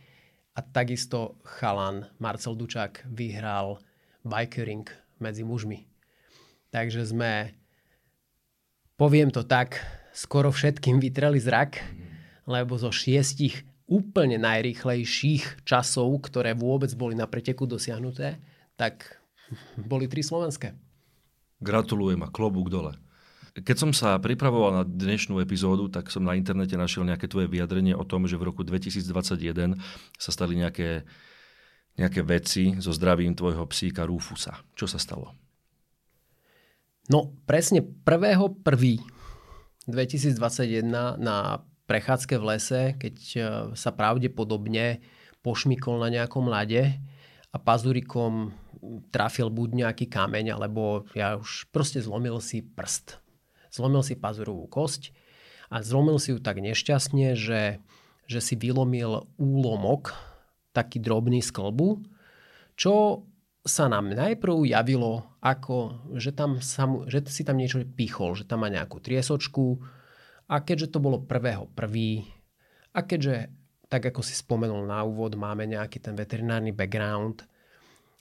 a 0.56 0.60
takisto 0.63 1.39
chalan 1.43 2.08
Marcel 2.19 2.56
Dučák 2.56 3.08
vyhral 3.12 3.80
bikering 4.23 4.88
medzi 5.19 5.43
mužmi. 5.43 5.88
Takže 6.71 7.08
sme, 7.08 7.56
poviem 8.95 9.32
to 9.32 9.43
tak, 9.43 9.84
skoro 10.15 10.52
všetkým 10.52 10.99
vytreli 10.99 11.39
zrak, 11.39 11.84
lebo 12.47 12.76
zo 12.80 12.91
šiestich 12.91 13.63
úplne 13.93 14.41
najrýchlejších 14.41 15.69
časov, 15.69 16.10
ktoré 16.25 16.58
vôbec 16.58 16.89
boli 16.97 17.13
na 17.13 17.29
preteku 17.29 17.69
dosiahnuté, 17.69 18.41
tak 18.73 19.21
boli 19.77 20.10
tri 20.10 20.25
slovenské. 20.25 20.73
Gratulujem 21.62 22.25
a 22.25 22.34
klobúk 22.34 22.73
dole. 22.73 22.97
Keď 23.53 23.77
som 23.77 23.93
sa 23.93 24.17
pripravoval 24.17 24.82
na 24.82 24.82
dnešnú 24.82 25.38
epizódu, 25.38 25.86
tak 25.86 26.10
som 26.10 26.25
na 26.25 26.34
internete 26.34 26.73
našiel 26.73 27.06
nejaké 27.06 27.29
tvoje 27.29 27.45
vyjadrenie 27.45 27.93
o 27.93 28.01
tom, 28.01 28.25
že 28.25 28.34
v 28.34 28.49
roku 28.49 28.65
2021 28.65 29.77
sa 30.17 30.32
stali 30.34 30.58
nejaké, 30.58 31.06
nejaké 31.93 32.25
veci 32.25 32.73
so 32.82 32.89
zdravím 32.89 33.38
tvojho 33.38 33.62
psíka 33.69 34.10
Rufusa. 34.10 34.58
Čo 34.73 34.89
sa 34.89 34.97
stalo? 34.97 35.38
No 37.13 37.38
presne 37.45 37.86
1.1.2021 37.86 39.86
na 41.21 41.62
prechádzke 41.93 42.41
v 42.41 42.47
lese, 42.49 42.82
keď 42.97 43.15
e, 43.38 43.39
sa 43.77 43.93
pravdepodobne 43.93 45.06
pošmykol 45.45 46.01
na 46.01 46.10
nejakom 46.10 46.49
lade 46.49 46.97
a 47.53 47.58
pazurikom 47.62 48.49
trafil 49.13 49.53
buď 49.53 49.86
nejaký 49.86 50.10
kameň, 50.10 50.58
alebo 50.58 51.06
ja 51.13 51.38
už 51.38 51.69
proste 51.69 52.01
zlomil 52.01 52.41
si 52.41 52.65
prst. 52.65 53.21
Zlomil 53.69 54.01
si 54.01 54.17
pazurovú 54.17 54.65
kosť 54.65 55.13
a 55.69 55.86
zlomil 55.86 56.17
si 56.17 56.34
ju 56.34 56.41
tak 56.41 56.58
nešťastne, 56.65 57.38
že, 57.38 57.77
že 58.25 58.39
si 58.41 58.58
vylomil 58.58 59.29
úlomok, 59.38 60.17
taký 60.73 60.97
drobný 60.97 61.45
z 61.45 61.53
klbu, 61.53 62.01
čo 62.73 63.21
sa 63.62 63.86
nám 63.86 64.10
najprv 64.17 64.65
javilo 64.65 65.38
ako, 65.45 66.10
že, 66.17 66.34
tam 66.34 66.58
sa 66.58 66.89
že 67.06 67.21
si 67.29 67.45
tam 67.45 67.62
niečo 67.62 67.86
pichol, 67.86 68.34
že 68.34 68.49
tam 68.49 68.65
má 68.65 68.73
nejakú 68.73 68.97
triesočku, 68.97 69.77
a 70.53 70.61
keďže 70.61 70.93
to 70.93 71.01
bolo 71.01 71.25
prvého 71.25 71.65
prvý 71.73 72.29
a 72.93 73.01
keďže, 73.01 73.49
tak 73.89 74.13
ako 74.13 74.21
si 74.21 74.37
spomenul 74.37 74.85
na 74.85 75.01
úvod, 75.01 75.33
máme 75.33 75.65
nejaký 75.65 75.97
ten 75.97 76.13
veterinárny 76.13 76.69
background, 76.69 77.41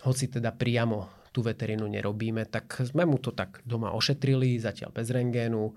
hoci 0.09 0.33
teda 0.33 0.57
priamo 0.57 1.29
tú 1.29 1.45
veterínu 1.45 1.85
nerobíme, 1.85 2.49
tak 2.49 2.89
sme 2.89 3.05
mu 3.05 3.21
to 3.21 3.37
tak 3.37 3.61
doma 3.69 3.93
ošetrili, 3.93 4.57
zatiaľ 4.57 4.97
bez 4.97 5.13
rengénu, 5.13 5.77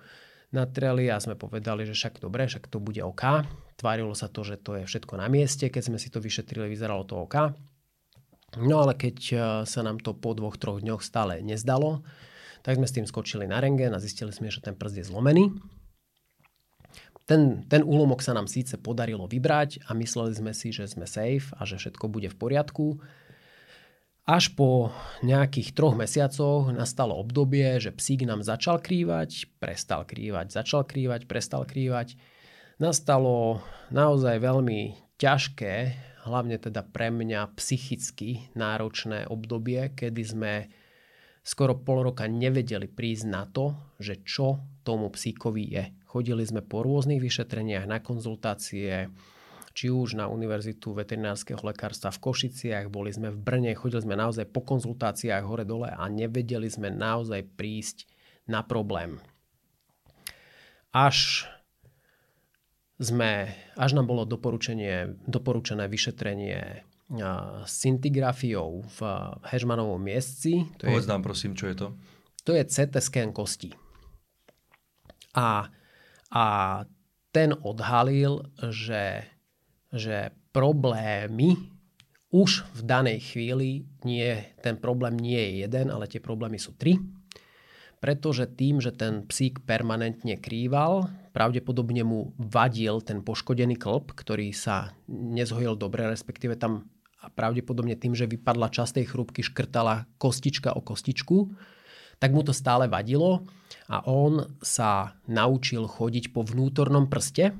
natreli 0.56 1.12
a 1.12 1.20
sme 1.20 1.36
povedali, 1.36 1.84
že 1.84 1.96
však 1.96 2.24
dobre, 2.24 2.48
však 2.48 2.72
to 2.72 2.80
bude 2.80 3.04
OK. 3.04 3.44
Tvárilo 3.76 4.16
sa 4.16 4.32
to, 4.32 4.48
že 4.48 4.56
to 4.60 4.80
je 4.80 4.84
všetko 4.88 5.20
na 5.20 5.28
mieste, 5.28 5.68
keď 5.68 5.92
sme 5.92 6.00
si 6.00 6.08
to 6.08 6.24
vyšetrili, 6.24 6.72
vyzeralo 6.72 7.04
to 7.04 7.20
OK. 7.20 7.52
No 8.64 8.88
ale 8.88 8.96
keď 8.96 9.18
e, 9.20 9.36
sa 9.68 9.84
nám 9.84 10.00
to 10.00 10.16
po 10.16 10.32
dvoch, 10.32 10.56
troch 10.56 10.80
dňoch 10.80 11.04
stále 11.04 11.44
nezdalo, 11.44 12.08
tak 12.64 12.80
sme 12.80 12.88
s 12.88 12.96
tým 12.96 13.04
skočili 13.04 13.44
na 13.44 13.60
rengen 13.60 13.92
a 13.92 14.00
zistili 14.00 14.32
sme, 14.32 14.48
že 14.48 14.64
ten 14.64 14.80
prst 14.80 15.04
je 15.04 15.06
zlomený. 15.12 15.52
Ten, 17.26 17.66
ten 17.66 17.82
úlomok 17.82 18.22
sa 18.22 18.38
nám 18.38 18.46
síce 18.46 18.78
podarilo 18.78 19.26
vybrať 19.26 19.90
a 19.90 19.98
mysleli 19.98 20.38
sme 20.38 20.54
si, 20.54 20.70
že 20.70 20.86
sme 20.86 21.10
safe 21.10 21.50
a 21.58 21.66
že 21.66 21.82
všetko 21.82 22.06
bude 22.06 22.30
v 22.30 22.38
poriadku. 22.38 23.02
Až 24.26 24.54
po 24.58 24.90
nejakých 25.22 25.74
troch 25.74 25.98
mesiacoch 25.98 26.70
nastalo 26.74 27.18
obdobie, 27.18 27.78
že 27.82 27.94
psík 27.94 28.26
nám 28.26 28.42
začal 28.42 28.82
krývať, 28.82 29.50
prestal 29.58 30.06
krývať, 30.06 30.54
začal 30.54 30.86
krývať, 30.86 31.30
prestal 31.30 31.66
krývať. 31.66 32.18
Nastalo 32.78 33.62
naozaj 33.90 34.42
veľmi 34.42 34.98
ťažké, 35.18 35.74
hlavne 36.26 36.58
teda 36.58 36.82
pre 36.86 37.14
mňa 37.14 37.54
psychicky 37.58 38.50
náročné 38.58 39.30
obdobie, 39.30 39.94
kedy 39.94 40.22
sme 40.26 40.54
skoro 41.46 41.78
pol 41.78 42.10
roka 42.10 42.26
nevedeli 42.26 42.90
prísť 42.90 43.26
na 43.30 43.46
to, 43.46 43.78
že 44.02 44.26
čo 44.26 44.62
tomu 44.82 45.14
psíkovi 45.14 45.64
je. 45.70 45.86
Chodili 46.16 46.48
sme 46.48 46.64
po 46.64 46.80
rôznych 46.80 47.20
vyšetreniach 47.20 47.92
na 47.92 48.00
konzultácie, 48.00 49.12
či 49.76 49.92
už 49.92 50.16
na 50.16 50.32
Univerzitu 50.32 50.96
veterinárskeho 50.96 51.60
lekárstva 51.60 52.08
v 52.08 52.24
Košiciach, 52.24 52.88
boli 52.88 53.12
sme 53.12 53.36
v 53.36 53.40
Brne, 53.44 53.76
chodili 53.76 54.00
sme 54.00 54.16
naozaj 54.16 54.48
po 54.48 54.64
konzultáciách 54.64 55.44
hore-dole 55.44 55.92
a 55.92 56.08
nevedeli 56.08 56.72
sme 56.72 56.88
naozaj 56.88 57.44
prísť 57.60 58.08
na 58.48 58.64
problém. 58.64 59.20
Až 60.96 61.52
sme, 62.96 63.52
až 63.76 63.92
nám 64.00 64.08
bolo 64.08 64.24
doporučenie, 64.24 65.20
doporučené 65.28 65.92
vyšetrenie 65.92 66.88
scintigrafiou 67.68 68.88
v 68.88 69.00
Hežmanovom 69.52 70.00
miestci. 70.00 70.64
To 70.80 70.88
Povedz 70.88 71.04
je, 71.04 71.12
nám 71.12 71.28
prosím, 71.28 71.60
čo 71.60 71.68
je 71.68 71.76
to? 71.76 71.88
To 72.48 72.56
je 72.56 72.64
CT 72.64 73.04
scan 73.04 73.36
kostí. 73.36 73.76
A 75.36 75.68
a 76.32 76.46
ten 77.36 77.52
odhalil, 77.52 78.48
že, 78.72 79.28
že 79.92 80.32
problémy 80.56 81.60
už 82.32 82.64
v 82.76 82.82
danej 82.84 83.20
chvíli 83.32 83.88
nie, 84.04 84.44
ten 84.64 84.80
problém 84.80 85.16
nie 85.20 85.40
je 85.40 85.52
jeden, 85.68 85.88
ale 85.92 86.08
tie 86.08 86.24
problémy 86.24 86.60
sú 86.60 86.76
tri. 86.76 87.00
Pretože 88.04 88.46
tým, 88.46 88.84
že 88.84 88.92
ten 88.92 89.24
psík 89.26 89.64
permanentne 89.64 90.38
krýval, 90.38 91.10
pravdepodobne 91.32 92.04
mu 92.04 92.36
vadil 92.38 93.00
ten 93.02 93.24
poškodený 93.24 93.80
klb, 93.80 94.14
ktorý 94.14 94.52
sa 94.52 94.94
nezhojil 95.10 95.80
dobre, 95.80 96.08
respektíve 96.08 96.60
tam 96.60 96.92
a 97.26 97.34
pravdepodobne 97.34 97.98
tým, 97.98 98.14
že 98.14 98.30
vypadla 98.30 98.70
časť 98.70 99.02
tej 99.02 99.06
chrúbky, 99.10 99.42
škrtala 99.42 100.06
kostička 100.22 100.78
o 100.78 100.82
kostičku, 100.86 101.58
tak 102.20 102.32
mu 102.32 102.42
to 102.42 102.56
stále 102.56 102.88
vadilo 102.88 103.46
a 103.86 104.02
on 104.10 104.58
sa 104.64 105.20
naučil 105.30 105.86
chodiť 105.86 106.34
po 106.34 106.42
vnútornom 106.42 107.06
prste. 107.06 107.54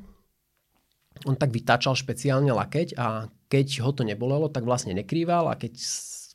On 1.24 1.38
tak 1.38 1.54
vytáčal 1.54 1.96
špeciálne 1.96 2.52
lakeť 2.52 2.98
a 2.98 3.30
keď 3.48 3.86
ho 3.86 3.92
to 3.94 4.04
nebolelo, 4.04 4.50
tak 4.50 4.68
vlastne 4.68 4.92
nekrýval 4.98 5.48
a 5.48 5.56
keď, 5.56 5.80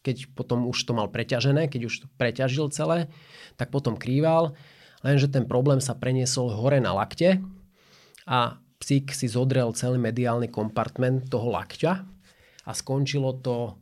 keď 0.00 0.16
potom 0.32 0.64
už 0.70 0.78
to 0.86 0.92
mal 0.94 1.10
preťažené, 1.10 1.68
keď 1.68 1.82
už 1.90 1.94
to 2.02 2.06
preťažil 2.16 2.70
celé, 2.72 3.10
tak 3.58 3.68
potom 3.74 3.98
krýval. 3.98 4.56
Lenže 5.04 5.32
ten 5.32 5.44
problém 5.44 5.82
sa 5.82 5.96
preniesol 5.96 6.52
hore 6.54 6.78
na 6.78 6.94
lakte 6.96 7.40
a 8.24 8.60
psík 8.80 9.12
si 9.12 9.28
zodrel 9.28 9.72
celý 9.76 10.00
mediálny 10.00 10.48
kompartment 10.48 11.28
toho 11.28 11.52
lakťa 11.52 11.92
a 12.64 12.70
skončilo 12.72 13.36
to 13.40 13.80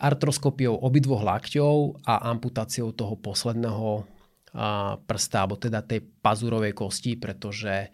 artroskopiou 0.00 0.80
obidvoch 0.80 1.20
lakťov 1.20 2.00
a 2.08 2.32
amputáciou 2.32 2.96
toho 2.96 3.20
posledného 3.20 4.08
prsta, 5.06 5.46
alebo 5.46 5.60
teda 5.60 5.84
tej 5.84 6.02
pazurovej 6.24 6.74
kosti, 6.74 7.14
pretože 7.14 7.92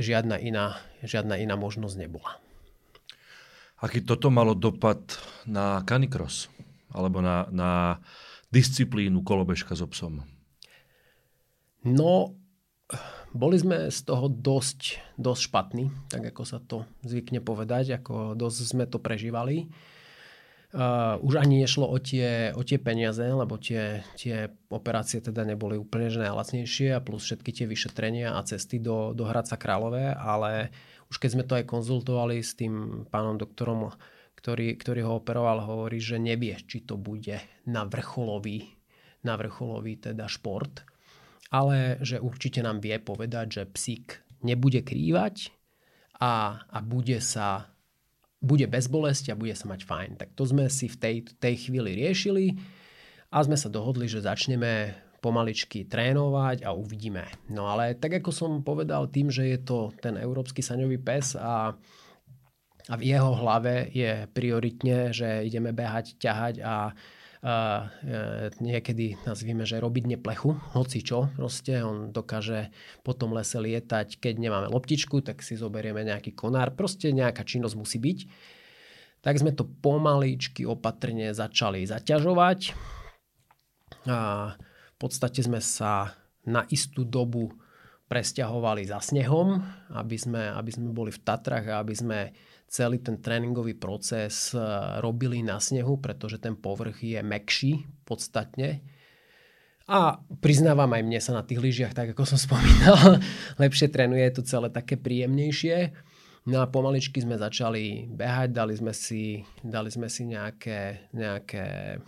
žiadna 0.00 0.40
iná, 0.40 0.80
žiadna 1.04 1.36
iná 1.36 1.58
možnosť 1.58 1.96
nebola. 2.00 2.40
Aký 3.82 4.00
toto 4.00 4.32
malo 4.32 4.56
dopad 4.56 5.02
na 5.44 5.84
canicross? 5.84 6.48
Alebo 6.96 7.20
na, 7.20 7.44
na 7.52 8.00
disciplínu 8.48 9.20
kolobežka 9.20 9.76
s 9.76 9.84
so 9.84 9.88
psom? 9.92 10.24
No, 11.84 12.32
boli 13.36 13.60
sme 13.60 13.92
z 13.92 14.00
toho 14.08 14.32
dosť, 14.32 14.96
dosť 15.20 15.40
špatní, 15.52 15.84
tak 16.08 16.32
ako 16.32 16.42
sa 16.48 16.56
to 16.64 16.88
zvykne 17.04 17.44
povedať, 17.44 18.00
ako 18.00 18.32
dosť 18.32 18.58
sme 18.64 18.84
to 18.88 18.96
prežívali. 18.96 19.68
Uh, 20.74 21.14
už 21.22 21.38
ani 21.38 21.62
nešlo 21.62 21.86
o 21.86 21.96
tie, 22.02 22.50
o 22.50 22.66
tie 22.66 22.82
peniaze, 22.82 23.22
lebo 23.22 23.54
tie, 23.54 24.02
tie 24.18 24.50
operácie 24.66 25.22
teda 25.22 25.46
neboli 25.46 25.78
úplne 25.78 26.10
že 26.10 26.18
najlacnejšie 26.26 26.90
a 26.90 27.00
plus 27.00 27.22
všetky 27.22 27.54
tie 27.54 27.66
vyšetrenia 27.70 28.34
a 28.34 28.42
cesty 28.42 28.82
do, 28.82 29.14
do 29.14 29.30
Hradca 29.30 29.54
Králové, 29.54 30.10
ale 30.10 30.74
už 31.06 31.22
keď 31.22 31.30
sme 31.30 31.44
to 31.46 31.54
aj 31.54 31.70
konzultovali 31.70 32.42
s 32.42 32.58
tým 32.58 33.06
pánom 33.06 33.38
doktorom, 33.38 33.94
ktorý, 34.34 34.74
ktorý 34.74 35.00
ho 35.06 35.22
operoval, 35.22 35.62
hovorí, 35.62 36.02
že 36.02 36.18
nevie, 36.18 36.58
či 36.58 36.82
to 36.82 36.98
bude 36.98 37.38
na 37.70 37.86
vrcholový, 37.86 38.66
na 39.22 39.38
vrcholový 39.38 40.02
teda 40.02 40.26
šport, 40.26 40.82
ale 41.54 42.02
že 42.02 42.18
určite 42.18 42.58
nám 42.58 42.82
vie 42.82 42.98
povedať, 42.98 43.46
že 43.62 43.70
psík 43.70 44.18
nebude 44.42 44.82
krývať 44.82 45.54
a, 46.18 46.62
a 46.66 46.78
bude 46.82 47.22
sa 47.22 47.70
bude 48.46 48.70
bez 48.70 48.86
bolesti 48.86 49.34
a 49.34 49.38
bude 49.38 49.52
sa 49.58 49.66
mať 49.66 49.82
fajn. 49.82 50.10
Tak 50.22 50.28
to 50.38 50.46
sme 50.46 50.70
si 50.70 50.86
v 50.86 50.96
tej, 50.96 51.16
tej 51.42 51.54
chvíli 51.66 51.98
riešili 51.98 52.54
a 53.34 53.42
sme 53.42 53.58
sa 53.58 53.66
dohodli, 53.66 54.06
že 54.06 54.22
začneme 54.22 54.94
pomaličky 55.18 55.90
trénovať 55.90 56.62
a 56.62 56.70
uvidíme. 56.70 57.26
No 57.50 57.66
ale 57.66 57.98
tak 57.98 58.22
ako 58.22 58.30
som 58.30 58.50
povedal, 58.62 59.10
tým, 59.10 59.26
že 59.34 59.50
je 59.50 59.58
to 59.58 59.90
ten 59.98 60.14
európsky 60.14 60.62
saňový 60.62 61.02
pes 61.02 61.34
a, 61.34 61.74
a 62.86 62.94
v 62.94 63.02
jeho 63.02 63.34
hlave 63.34 63.90
je 63.90 64.30
prioritne, 64.30 65.10
že 65.10 65.42
ideme 65.42 65.74
behať, 65.74 66.14
ťahať 66.22 66.54
a 66.62 66.94
a 67.46 67.86
e, 68.02 68.50
niekedy 68.58 69.22
nazvíme, 69.22 69.62
že 69.62 69.78
robiť 69.78 70.18
neplechu, 70.18 70.58
hoci 70.74 71.06
čo, 71.06 71.30
proste 71.38 71.78
on 71.78 72.10
dokáže 72.10 72.74
po 73.06 73.14
tom 73.14 73.38
lese 73.38 73.62
lietať, 73.62 74.18
keď 74.18 74.34
nemáme 74.34 74.66
loptičku, 74.66 75.22
tak 75.22 75.46
si 75.46 75.54
zoberieme 75.54 76.02
nejaký 76.02 76.34
konár, 76.34 76.74
proste 76.74 77.14
nejaká 77.14 77.46
činnosť 77.46 77.78
musí 77.78 78.02
byť. 78.02 78.18
Tak 79.22 79.38
sme 79.38 79.54
to 79.54 79.62
pomaličky 79.62 80.66
opatrne 80.66 81.30
začali 81.30 81.86
zaťažovať. 81.86 82.74
A 84.10 84.18
v 84.58 84.96
podstate 84.98 85.38
sme 85.46 85.62
sa 85.62 86.18
na 86.42 86.66
istú 86.66 87.06
dobu 87.06 87.54
presťahovali 88.10 88.90
za 88.90 88.98
snehom, 88.98 89.62
aby 89.94 90.18
sme, 90.18 90.50
aby 90.50 90.70
sme 90.70 90.90
boli 90.90 91.14
v 91.14 91.22
Tatrach 91.22 91.66
a 91.70 91.78
aby 91.82 91.94
sme 91.94 92.18
celý 92.66 92.98
ten 92.98 93.22
tréningový 93.22 93.78
proces 93.78 94.52
e, 94.52 94.58
robili 95.00 95.40
na 95.40 95.62
snehu, 95.62 96.02
pretože 96.02 96.42
ten 96.42 96.58
povrch 96.58 97.02
je 97.02 97.20
mekší 97.22 97.86
podstatne. 98.02 98.82
A 99.86 100.18
priznávam 100.42 100.90
aj 100.90 101.02
mne 101.06 101.20
sa 101.22 101.32
na 101.38 101.46
tých 101.46 101.62
lyžiach, 101.62 101.94
tak 101.94 102.12
ako 102.12 102.26
som 102.26 102.38
spomínal, 102.50 103.22
lepšie 103.62 103.88
trénuje, 103.88 104.22
je 104.26 104.34
to 104.36 104.42
celé 104.44 104.68
také 104.70 104.98
príjemnejšie. 104.98 105.94
No 106.46 106.62
a 106.62 106.70
pomaličky 106.70 107.18
sme 107.18 107.34
začali 107.34 108.06
behať, 108.06 108.54
dali 108.54 108.74
sme 108.78 108.94
si, 108.94 109.42
dali 109.66 109.90
sme 109.90 110.06
si 110.06 110.30
nejaké, 110.30 111.10
nejaké 111.10 111.98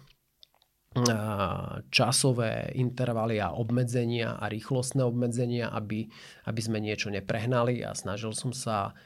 časové 1.90 2.72
intervaly 2.74 3.38
a 3.38 3.54
obmedzenia 3.54 4.40
a 4.40 4.48
rýchlostné 4.50 5.04
obmedzenia, 5.04 5.70
aby, 5.70 6.08
aby 6.48 6.60
sme 6.62 6.78
niečo 6.80 7.12
neprehnali 7.12 7.84
a 7.84 7.92
snažil 7.94 8.32
som 8.34 8.50
sa 8.50 8.96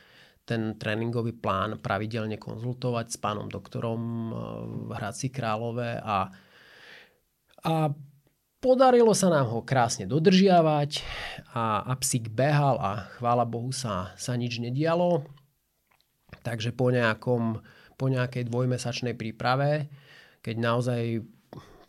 ten 0.43 0.75
tréningový 0.75 1.39
plán 1.39 1.79
pravidelne 1.79 2.35
konzultovať 2.35 3.07
s 3.15 3.17
pánom 3.19 3.47
doktorom 3.47 4.01
eh, 4.03 4.35
v 4.87 4.91
Hradci 4.95 5.29
Králové 5.31 6.03
a, 6.03 6.29
a 7.63 7.75
podarilo 8.63 9.11
sa 9.15 9.31
nám 9.31 9.51
ho 9.51 9.61
krásne 9.67 10.07
dodržiavať 10.07 11.03
a, 11.55 11.83
a 11.83 11.93
psík 11.99 12.31
behal 12.31 12.79
a 12.79 13.11
chvála 13.19 13.43
Bohu 13.43 13.75
sa, 13.75 14.15
sa 14.15 14.39
nič 14.39 14.63
nedialo. 14.63 15.27
Takže 16.43 16.75
po, 16.75 16.91
nejakom, 16.91 17.63
po 17.99 18.07
nejakej 18.11 18.51
dvojmesačnej 18.51 19.15
príprave, 19.15 19.91
keď 20.43 20.55
naozaj 20.59 21.03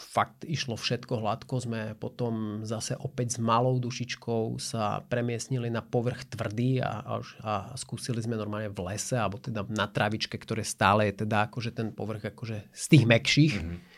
fakt 0.04 0.44
išlo 0.44 0.76
všetko 0.76 1.24
hladko, 1.24 1.64
sme 1.64 1.96
potom 1.96 2.62
zase 2.68 3.00
opäť 3.00 3.36
s 3.36 3.40
malou 3.40 3.80
dušičkou 3.80 4.60
sa 4.60 5.00
premiestnili 5.08 5.72
na 5.72 5.80
povrch 5.80 6.28
tvrdý 6.28 6.84
a, 6.84 6.92
a, 7.00 7.14
a 7.42 7.54
skúsili 7.80 8.20
sme 8.20 8.36
normálne 8.36 8.68
v 8.68 8.84
lese, 8.92 9.16
alebo 9.16 9.40
teda 9.40 9.64
na 9.72 9.88
travičke, 9.88 10.36
ktoré 10.36 10.68
stále 10.68 11.10
je 11.10 11.24
teda 11.24 11.48
akože 11.48 11.72
ten 11.72 11.96
povrch 11.96 12.30
akože 12.36 12.70
z 12.70 12.86
tých 12.92 13.06
mekších. 13.08 13.54
Mm-hmm. 13.58 13.93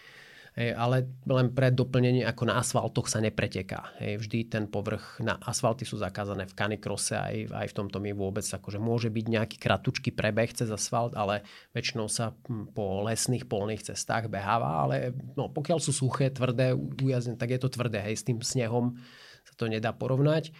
Hej, 0.55 0.71
ale 0.71 1.11
len 1.27 1.51
pre 1.51 1.67
doplnenie, 1.67 2.23
ako 2.23 2.47
na 2.47 2.55
asfaltoch 2.63 3.11
sa 3.11 3.19
nepreteká. 3.19 3.91
Hej, 3.99 4.23
vždy 4.23 4.39
ten 4.47 4.63
povrch 4.71 5.19
na 5.19 5.35
asfalty 5.43 5.83
sú 5.83 5.99
zakázané 5.99 6.47
v 6.47 6.55
kanikrose 6.55 7.19
aj, 7.19 7.51
aj 7.51 7.67
v 7.67 7.75
tomto 7.75 7.99
mi 7.99 8.15
vôbec 8.15 8.47
akože 8.47 8.79
môže 8.79 9.11
byť 9.11 9.25
nejaký 9.35 9.57
kratučký 9.59 10.15
prebeh 10.15 10.47
cez 10.55 10.71
asfalt, 10.71 11.11
ale 11.19 11.43
väčšinou 11.75 12.07
sa 12.07 12.31
hm, 12.31 12.71
po 12.71 13.03
lesných 13.03 13.51
polných 13.51 13.83
cestách 13.83 14.31
beháva, 14.31 14.87
ale 14.87 15.11
no, 15.35 15.51
pokiaľ 15.51 15.83
sú 15.83 15.91
suché, 15.91 16.31
tvrdé, 16.31 16.71
ujazdené, 16.71 17.35
tak 17.35 17.51
je 17.51 17.59
to 17.59 17.67
tvrdé. 17.67 17.99
Hej, 17.99 18.23
s 18.23 18.27
tým 18.31 18.39
snehom 18.39 18.95
sa 19.43 19.53
to 19.59 19.67
nedá 19.67 19.91
porovnať. 19.91 20.55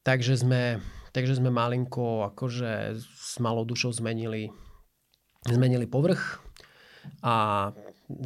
Takže 0.00 0.40
sme, 0.40 0.80
takže 1.12 1.36
sme 1.36 1.52
malinko 1.52 2.24
akože 2.32 2.96
s 2.96 3.36
malou 3.36 3.68
dušou 3.68 3.92
zmenili, 3.92 4.48
zmenili 5.44 5.84
povrch 5.84 6.40
a 7.20 7.68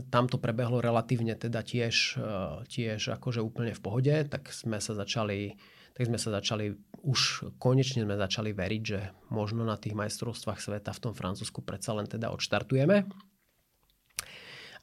tam 0.09 0.31
to 0.31 0.41
prebehlo 0.41 0.81
relatívne 0.81 1.37
teda 1.37 1.61
tiež, 1.61 2.17
e, 2.17 2.31
tiež 2.69 3.17
akože 3.21 3.41
úplne 3.45 3.77
v 3.77 3.83
pohode, 3.83 4.15
tak 4.29 4.51
sme 4.51 4.79
sa 4.81 4.97
začali 4.97 5.57
tak 5.95 6.11
sme 6.11 6.19
sa 6.19 6.35
začali, 6.35 6.75
už 7.07 7.55
konečne 7.63 8.03
sme 8.03 8.19
začali 8.19 8.51
veriť, 8.51 8.83
že 8.83 9.01
možno 9.31 9.63
na 9.63 9.79
tých 9.79 9.95
majstrovstvách 9.95 10.59
sveta 10.59 10.91
v 10.91 11.03
tom 11.07 11.15
Francúzsku 11.15 11.63
predsa 11.63 11.95
len 11.95 12.11
teda 12.11 12.35
odštartujeme. 12.35 13.07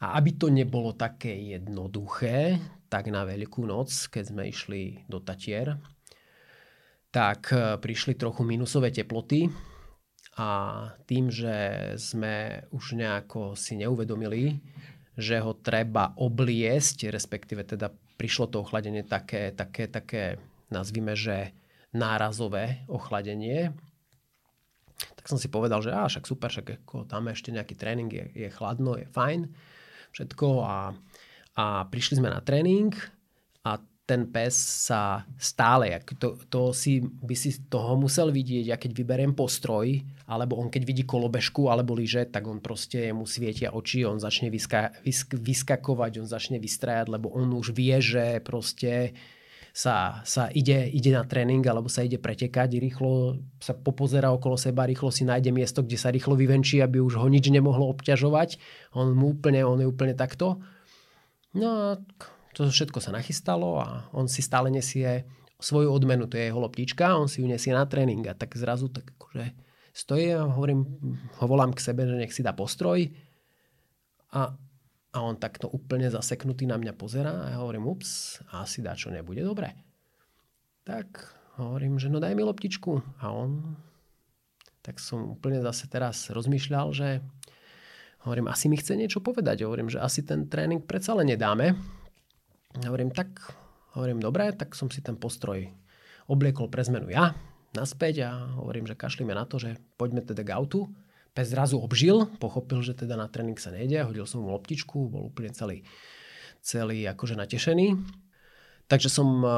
A 0.01 0.05
aby 0.15 0.39
to 0.39 0.47
nebolo 0.47 0.95
také 0.95 1.35
jednoduché, 1.35 2.63
tak 2.87 3.11
na 3.11 3.27
Veľkú 3.27 3.67
noc, 3.67 3.91
keď 4.07 4.23
sme 4.23 4.47
išli 4.47 5.03
do 5.11 5.19
Tatier, 5.19 5.75
tak 7.11 7.51
e, 7.51 7.75
prišli 7.75 8.15
trochu 8.15 8.47
minusové 8.47 8.95
teploty 8.95 9.51
a 10.39 10.47
tým, 11.07 11.27
že 11.27 11.55
sme 11.99 12.63
už 12.71 12.95
nejako 12.95 13.59
si 13.59 13.75
neuvedomili, 13.75 14.63
že 15.19 15.43
ho 15.43 15.51
treba 15.59 16.15
obliesť, 16.15 17.11
respektíve 17.11 17.67
teda 17.67 17.91
prišlo 18.15 18.47
to 18.47 18.63
ochladenie 18.63 19.03
také, 19.03 19.51
také, 19.51 19.91
také 19.91 20.39
nazvime, 20.71 21.19
že 21.19 21.51
nárazové 21.91 22.87
ochladenie, 22.87 23.75
tak 25.19 25.25
som 25.27 25.35
si 25.35 25.51
povedal, 25.51 25.83
že 25.83 25.91
á, 25.91 26.07
však 26.07 26.25
super, 26.25 26.47
však 26.47 26.85
ako 26.85 27.05
tam 27.05 27.27
ešte 27.27 27.51
nejaký 27.51 27.75
tréning 27.75 28.09
je, 28.09 28.25
je 28.31 28.49
chladno, 28.49 28.95
je 28.95 29.05
fajn, 29.11 29.51
všetko 30.15 30.47
a, 30.63 30.95
a 31.59 31.65
prišli 31.91 32.23
sme 32.23 32.31
na 32.31 32.39
tréning 32.39 32.95
a 33.67 33.77
ten 34.11 34.27
pes 34.27 34.51
sa 34.91 35.23
stále, 35.39 35.95
to, 36.19 36.35
to 36.51 36.75
si, 36.75 36.99
by 36.99 37.31
si 37.31 37.63
toho 37.71 37.95
musel 37.95 38.27
vidieť, 38.27 38.65
ja 38.67 38.75
keď 38.75 38.91
vyberiem 38.91 39.31
postroj, 39.31 40.03
alebo 40.27 40.59
on 40.59 40.67
keď 40.67 40.83
vidí 40.83 41.03
kolobežku 41.07 41.71
alebo 41.71 41.95
lyže, 41.95 42.27
tak 42.27 42.43
on 42.43 42.59
proste 42.59 43.15
mu 43.15 43.23
svietia 43.23 43.71
oči, 43.71 44.03
on 44.03 44.19
začne 44.19 44.51
vyska, 44.51 44.99
vysk, 45.07 45.39
vyskakovať, 45.39 46.19
on 46.19 46.27
začne 46.27 46.59
vystrajať, 46.59 47.07
lebo 47.07 47.31
on 47.31 47.55
už 47.55 47.71
vie, 47.71 47.95
že 48.03 48.43
proste 48.43 49.15
sa, 49.71 50.19
sa 50.27 50.51
ide, 50.51 50.91
ide 50.91 51.15
na 51.15 51.23
tréning 51.23 51.63
alebo 51.63 51.87
sa 51.87 52.03
ide 52.03 52.19
pretekať, 52.19 52.75
rýchlo 52.75 53.39
sa 53.63 53.71
popozera 53.71 54.27
okolo 54.35 54.59
seba, 54.59 54.83
rýchlo 54.83 55.07
si 55.15 55.23
nájde 55.23 55.55
miesto, 55.55 55.79
kde 55.79 55.95
sa 55.95 56.11
rýchlo 56.11 56.35
vyvenčí, 56.35 56.83
aby 56.83 56.99
už 56.99 57.15
ho 57.15 57.27
nič 57.31 57.47
nemohlo 57.47 57.87
obťažovať. 57.95 58.59
On 58.99 59.15
mu 59.15 59.31
úplne, 59.31 59.63
on 59.63 59.79
je 59.79 59.87
úplne 59.87 60.11
takto. 60.11 60.59
No 61.55 61.67
a 61.71 61.87
to 62.53 62.67
všetko 62.67 62.99
sa 62.99 63.15
nachystalo 63.15 63.79
a 63.79 64.11
on 64.11 64.27
si 64.27 64.43
stále 64.43 64.67
nesie 64.67 65.23
svoju 65.61 65.93
odmenu, 65.93 66.25
to 66.25 66.35
je 66.35 66.49
jeho 66.49 66.59
loptička, 66.59 67.15
on 67.15 67.29
si 67.29 67.45
ju 67.45 67.47
nesie 67.47 67.71
na 67.71 67.85
tréning 67.85 68.25
a 68.25 68.33
tak 68.33 68.57
zrazu 68.57 68.89
tak 68.89 69.13
akože 69.15 69.53
stojí 69.93 70.33
a 70.33 70.49
hovorím, 70.49 70.83
ho 71.37 71.45
volám 71.45 71.71
k 71.71 71.83
sebe, 71.83 72.09
že 72.09 72.17
nech 72.17 72.33
si 72.33 72.41
dá 72.41 72.51
postroj 72.51 73.13
a, 74.33 74.55
a 75.13 75.17
on 75.21 75.37
takto 75.37 75.69
úplne 75.69 76.09
zaseknutý 76.09 76.65
na 76.65 76.81
mňa 76.81 76.93
pozerá 76.97 77.45
a 77.45 77.45
ja 77.53 77.57
hovorím, 77.61 77.85
ups, 77.87 78.41
asi 78.57 78.81
dá 78.81 78.97
čo 78.97 79.13
nebude 79.13 79.45
dobre. 79.45 79.75
Tak 80.81 81.07
hovorím, 81.61 82.01
že 82.01 82.09
no 82.09 82.17
daj 82.17 82.33
mi 82.33 82.41
loptičku 82.41 83.21
a 83.21 83.29
on 83.29 83.77
tak 84.81 84.97
som 84.97 85.37
úplne 85.37 85.61
zase 85.61 85.85
teraz 85.85 86.33
rozmýšľal, 86.33 86.87
že 86.89 87.21
hovorím, 88.25 88.49
asi 88.49 88.65
mi 88.65 88.81
chce 88.81 88.97
niečo 88.97 89.21
povedať. 89.21 89.61
Hovorím, 89.61 89.93
že 89.93 90.01
asi 90.01 90.25
ten 90.25 90.49
tréning 90.49 90.81
predsa 90.81 91.13
len 91.13 91.29
nedáme, 91.29 91.77
Hovorím, 92.71 93.11
tak, 93.11 93.27
hovorím, 93.99 94.23
dobre, 94.23 94.55
tak 94.55 94.71
som 94.79 94.87
si 94.87 95.03
ten 95.03 95.19
postroj 95.19 95.67
obliekol 96.31 96.71
pre 96.71 96.87
zmenu 96.87 97.11
ja, 97.11 97.35
naspäť 97.75 98.23
a 98.23 98.31
hovorím, 98.55 98.87
že 98.87 98.95
kašlíme 98.95 99.35
na 99.35 99.43
to, 99.43 99.59
že 99.59 99.75
poďme 99.99 100.23
teda 100.23 100.47
k 100.47 100.55
autu. 100.55 100.87
Pes 101.31 101.51
zrazu 101.51 101.79
obžil, 101.79 102.27
pochopil, 102.39 102.83
že 102.83 102.95
teda 102.95 103.15
na 103.15 103.27
tréning 103.31 103.55
sa 103.55 103.71
nejde, 103.71 104.03
hodil 104.03 104.27
som 104.27 104.43
mu 104.43 104.51
loptičku, 104.51 105.07
bol 105.07 105.31
úplne 105.31 105.51
celý, 105.55 105.87
celý 106.59 107.07
akože 107.07 107.39
natešený. 107.39 107.95
Takže 108.91 109.07
som 109.07 109.43
eh, 109.43 109.51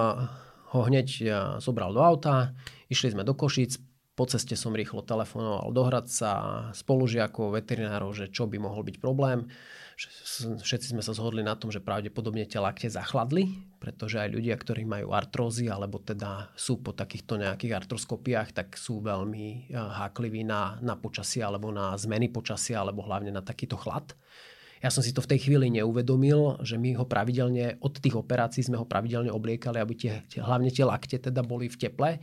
ho 0.74 0.80
hneď 0.86 1.08
eh, 1.22 1.30
zobral 1.58 1.94
do 1.94 2.02
auta, 2.02 2.54
išli 2.90 3.14
sme 3.14 3.26
do 3.26 3.34
Košic, 3.34 3.82
po 4.14 4.30
ceste 4.30 4.54
som 4.54 4.78
rýchlo 4.78 5.02
telefonoval 5.02 5.74
do 5.74 5.82
Hradca, 5.90 6.32
spolužiakov, 6.78 7.58
veterinárov, 7.58 8.14
že 8.14 8.30
čo 8.30 8.46
by 8.46 8.62
mohol 8.62 8.86
byť 8.86 9.02
problém. 9.02 9.50
Všetci 10.62 10.94
sme 10.94 11.02
sa 11.06 11.18
zhodli 11.18 11.42
na 11.42 11.58
tom, 11.58 11.74
že 11.74 11.82
pravdepodobne 11.82 12.46
tie 12.46 12.62
lakte 12.62 12.90
zachladli, 12.90 13.58
pretože 13.82 14.22
aj 14.22 14.30
ľudia, 14.34 14.58
ktorí 14.58 14.86
majú 14.86 15.14
artrózy 15.14 15.70
alebo 15.70 15.98
teda 15.98 16.54
sú 16.54 16.82
po 16.82 16.94
takýchto 16.94 17.42
nejakých 17.42 17.86
artroskopiách, 17.86 18.54
tak 18.54 18.78
sú 18.78 19.02
veľmi 19.02 19.70
eh, 19.70 19.78
hákliví 19.78 20.46
na, 20.46 20.78
na 20.82 20.94
počasie 20.94 21.42
alebo 21.42 21.74
na 21.74 21.98
zmeny 21.98 22.30
počasia 22.30 22.82
alebo 22.86 23.06
hlavne 23.06 23.34
na 23.34 23.42
takýto 23.42 23.78
chlad. 23.78 24.14
Ja 24.84 24.92
som 24.92 25.00
si 25.00 25.16
to 25.16 25.24
v 25.24 25.32
tej 25.32 25.48
chvíli 25.48 25.72
neuvedomil, 25.80 26.60
že 26.60 26.76
my 26.76 27.00
ho 27.00 27.08
pravidelne, 27.08 27.80
od 27.80 28.04
tých 28.04 28.20
operácií 28.20 28.68
sme 28.68 28.76
ho 28.76 28.84
pravidelne 28.84 29.32
obliekali, 29.32 29.80
aby 29.80 29.94
tie, 29.96 30.14
tie, 30.28 30.44
hlavne 30.44 30.68
tie 30.76 30.84
lakte 30.84 31.16
teda 31.24 31.40
boli 31.40 31.72
v 31.72 31.80
teple 31.80 32.20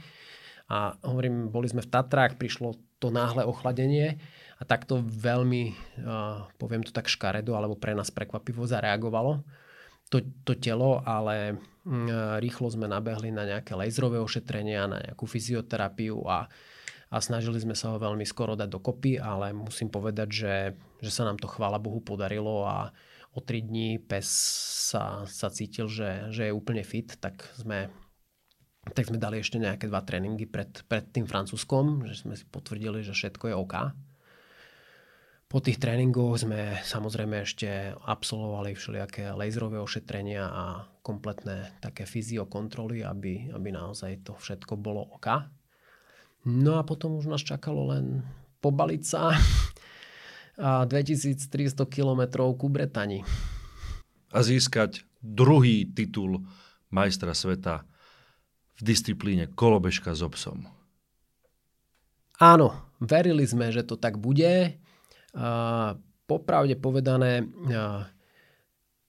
a 0.71 0.95
hovorím, 1.03 1.51
boli 1.51 1.67
sme 1.67 1.83
v 1.83 1.91
Tatrách, 1.91 2.39
prišlo 2.39 2.79
to 3.03 3.11
náhle 3.11 3.43
ochladenie 3.43 4.23
a 4.57 4.63
takto 4.63 5.03
veľmi, 5.03 5.75
uh, 6.07 6.47
poviem 6.63 6.87
to 6.87 6.95
tak 6.95 7.11
škaredo, 7.11 7.59
alebo 7.59 7.75
pre 7.75 7.99
nás 7.99 8.15
prekvapivo 8.15 8.63
zareagovalo 8.71 9.43
to, 10.11 10.23
to 10.47 10.55
telo, 10.59 11.03
ale 11.03 11.55
uh, 11.55 12.39
rýchlo 12.39 12.71
sme 12.71 12.87
nabehli 12.91 13.35
na 13.35 13.47
nejaké 13.47 13.79
laserové 13.79 14.23
ošetrenia, 14.23 14.91
na 14.91 14.99
nejakú 15.03 15.27
fyzioterapiu 15.27 16.23
a, 16.27 16.47
a 17.11 17.17
snažili 17.19 17.63
sme 17.63 17.79
sa 17.79 17.95
ho 17.95 17.99
veľmi 17.99 18.27
skoro 18.27 18.59
dať 18.59 18.69
dokopy, 18.69 19.19
ale 19.19 19.55
musím 19.55 19.91
povedať, 19.91 20.29
že, 20.29 20.55
že 21.03 21.11
sa 21.11 21.27
nám 21.27 21.39
to 21.39 21.51
chvála 21.51 21.83
Bohu 21.83 21.99
podarilo 22.03 22.67
a 22.67 22.95
o 23.35 23.39
tri 23.39 23.63
dní 23.63 24.03
pes 24.03 24.27
sa, 24.91 25.23
sa 25.31 25.49
cítil, 25.55 25.87
že, 25.87 26.31
že 26.35 26.51
je 26.51 26.53
úplne 26.55 26.83
fit, 26.83 27.07
tak 27.23 27.47
sme 27.55 27.91
tak 28.89 29.13
sme 29.13 29.21
dali 29.21 29.45
ešte 29.45 29.61
nejaké 29.61 29.87
dva 29.87 30.01
tréningy 30.01 30.49
pred, 30.49 30.73
pred 30.89 31.05
tým 31.13 31.29
francúzskom, 31.29 32.09
že 32.09 32.25
sme 32.25 32.35
si 32.35 32.49
potvrdili, 32.49 33.05
že 33.05 33.13
všetko 33.13 33.53
je 33.53 33.55
OK. 33.57 33.75
Po 35.51 35.59
tých 35.59 35.83
tréningoch 35.83 36.39
sme 36.39 36.79
samozrejme 36.79 37.43
ešte 37.43 37.93
absolvovali 38.07 38.79
všelijaké 38.79 39.35
laserové 39.35 39.83
ošetrenia 39.83 40.47
a 40.47 40.65
kompletné 41.03 41.75
také 41.83 42.07
fyziokontroly, 42.07 43.03
aby, 43.03 43.51
aby 43.51 43.69
naozaj 43.75 44.31
to 44.31 44.39
všetko 44.39 44.79
bolo 44.79 45.11
OK. 45.19 45.27
No 46.47 46.79
a 46.79 46.87
potom 46.87 47.19
už 47.19 47.27
nás 47.29 47.43
čakalo 47.43 47.91
len 47.91 48.23
pobaliť 48.63 49.03
sa 49.03 49.35
a 50.61 50.87
2300 50.87 51.77
km 51.91 52.23
ku 52.55 52.71
Bretani. 52.71 53.27
A 54.31 54.39
získať 54.47 55.03
druhý 55.19 55.83
titul 55.91 56.47
majstra 56.95 57.35
sveta 57.35 57.90
v 58.81 58.83
disciplíne 58.83 59.45
kolobežka 59.53 60.17
s 60.17 60.25
obsom. 60.25 60.65
Áno, 62.41 62.73
verili 62.97 63.45
sme, 63.45 63.69
že 63.69 63.85
to 63.85 64.01
tak 64.01 64.17
bude. 64.17 64.81
Uh, 65.37 66.01
popravde 66.31 66.79
povedané, 66.79 67.43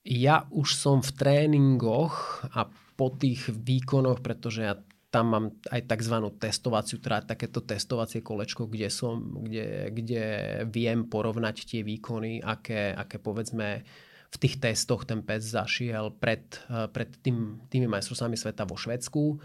ja 0.02 0.36
už 0.50 0.74
som 0.74 0.98
v 0.98 1.10
tréningoch 1.14 2.42
a 2.50 2.66
po 2.98 3.14
tých 3.14 3.46
výkonoch, 3.46 4.18
pretože 4.18 4.66
ja 4.66 4.74
tam 5.14 5.26
mám 5.30 5.46
aj 5.70 5.86
tzv. 5.86 6.16
testovaciu, 6.34 6.98
teda 6.98 7.36
takéto 7.36 7.62
testovacie 7.62 8.24
kolečko, 8.24 8.66
kde, 8.66 8.88
som, 8.90 9.22
kde, 9.44 9.92
kde 9.94 10.24
viem 10.66 11.06
porovnať 11.06 11.68
tie 11.68 11.80
výkony, 11.86 12.42
aké, 12.42 12.90
aké 12.90 13.22
povedzme 13.22 13.86
v 14.32 14.36
tých 14.40 14.58
testoch 14.58 15.04
ten 15.04 15.20
pes 15.20 15.44
zašiel 15.44 16.16
pred, 16.16 16.42
pred 16.90 17.10
tým, 17.20 17.60
tými 17.68 17.86
majstrovstvami 17.86 18.34
sveta 18.40 18.64
vo 18.64 18.80
Švedsku 18.80 19.36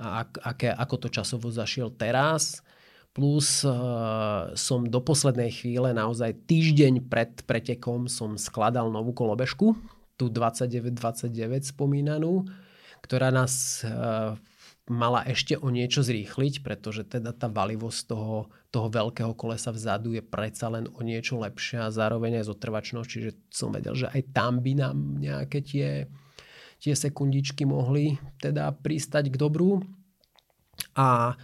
a 0.00 0.24
ak, 0.24 0.30
aké, 0.40 0.68
ako 0.72 0.96
to 0.96 1.08
časovo 1.12 1.52
zašiel 1.52 1.92
teraz. 1.92 2.64
Plus 3.10 3.66
uh, 3.66 4.54
som 4.54 4.86
do 4.86 5.02
poslednej 5.02 5.50
chvíle, 5.50 5.90
naozaj 5.90 6.46
týždeň 6.46 7.10
pred 7.10 7.42
pretekom 7.42 8.06
som 8.06 8.38
skladal 8.38 8.88
novú 8.88 9.10
kolobežku, 9.10 9.74
tú 10.14 10.30
29-29 10.30 11.74
spomínanú, 11.74 12.46
ktorá 13.02 13.34
nás 13.34 13.82
uh, 13.82 14.38
mala 14.90 15.22
ešte 15.22 15.54
o 15.54 15.70
niečo 15.70 16.02
zrýchliť, 16.02 16.66
pretože 16.66 17.06
teda 17.06 17.30
tá 17.30 17.46
valivosť 17.46 18.00
toho, 18.10 18.50
toho 18.74 18.88
veľkého 18.90 19.34
kolesa 19.38 19.70
vzadu 19.70 20.18
je 20.18 20.22
predsa 20.22 20.66
len 20.66 20.90
o 20.90 21.00
niečo 21.06 21.38
lepšia 21.38 21.86
a 21.86 21.94
zároveň 21.94 22.42
aj 22.42 22.50
zotrvačnosť, 22.50 23.08
čiže 23.08 23.30
som 23.54 23.70
vedel, 23.70 23.94
že 23.94 24.10
aj 24.10 24.34
tam 24.34 24.58
by 24.58 24.72
nám 24.74 24.96
nejaké 25.22 25.58
tie, 25.62 25.88
tie 26.80 26.96
sekundičky 26.96 27.68
mohli 27.68 28.16
teda 28.40 28.72
pristať 28.72 29.28
k 29.28 29.36
dobru. 29.36 29.84
A 30.96 31.36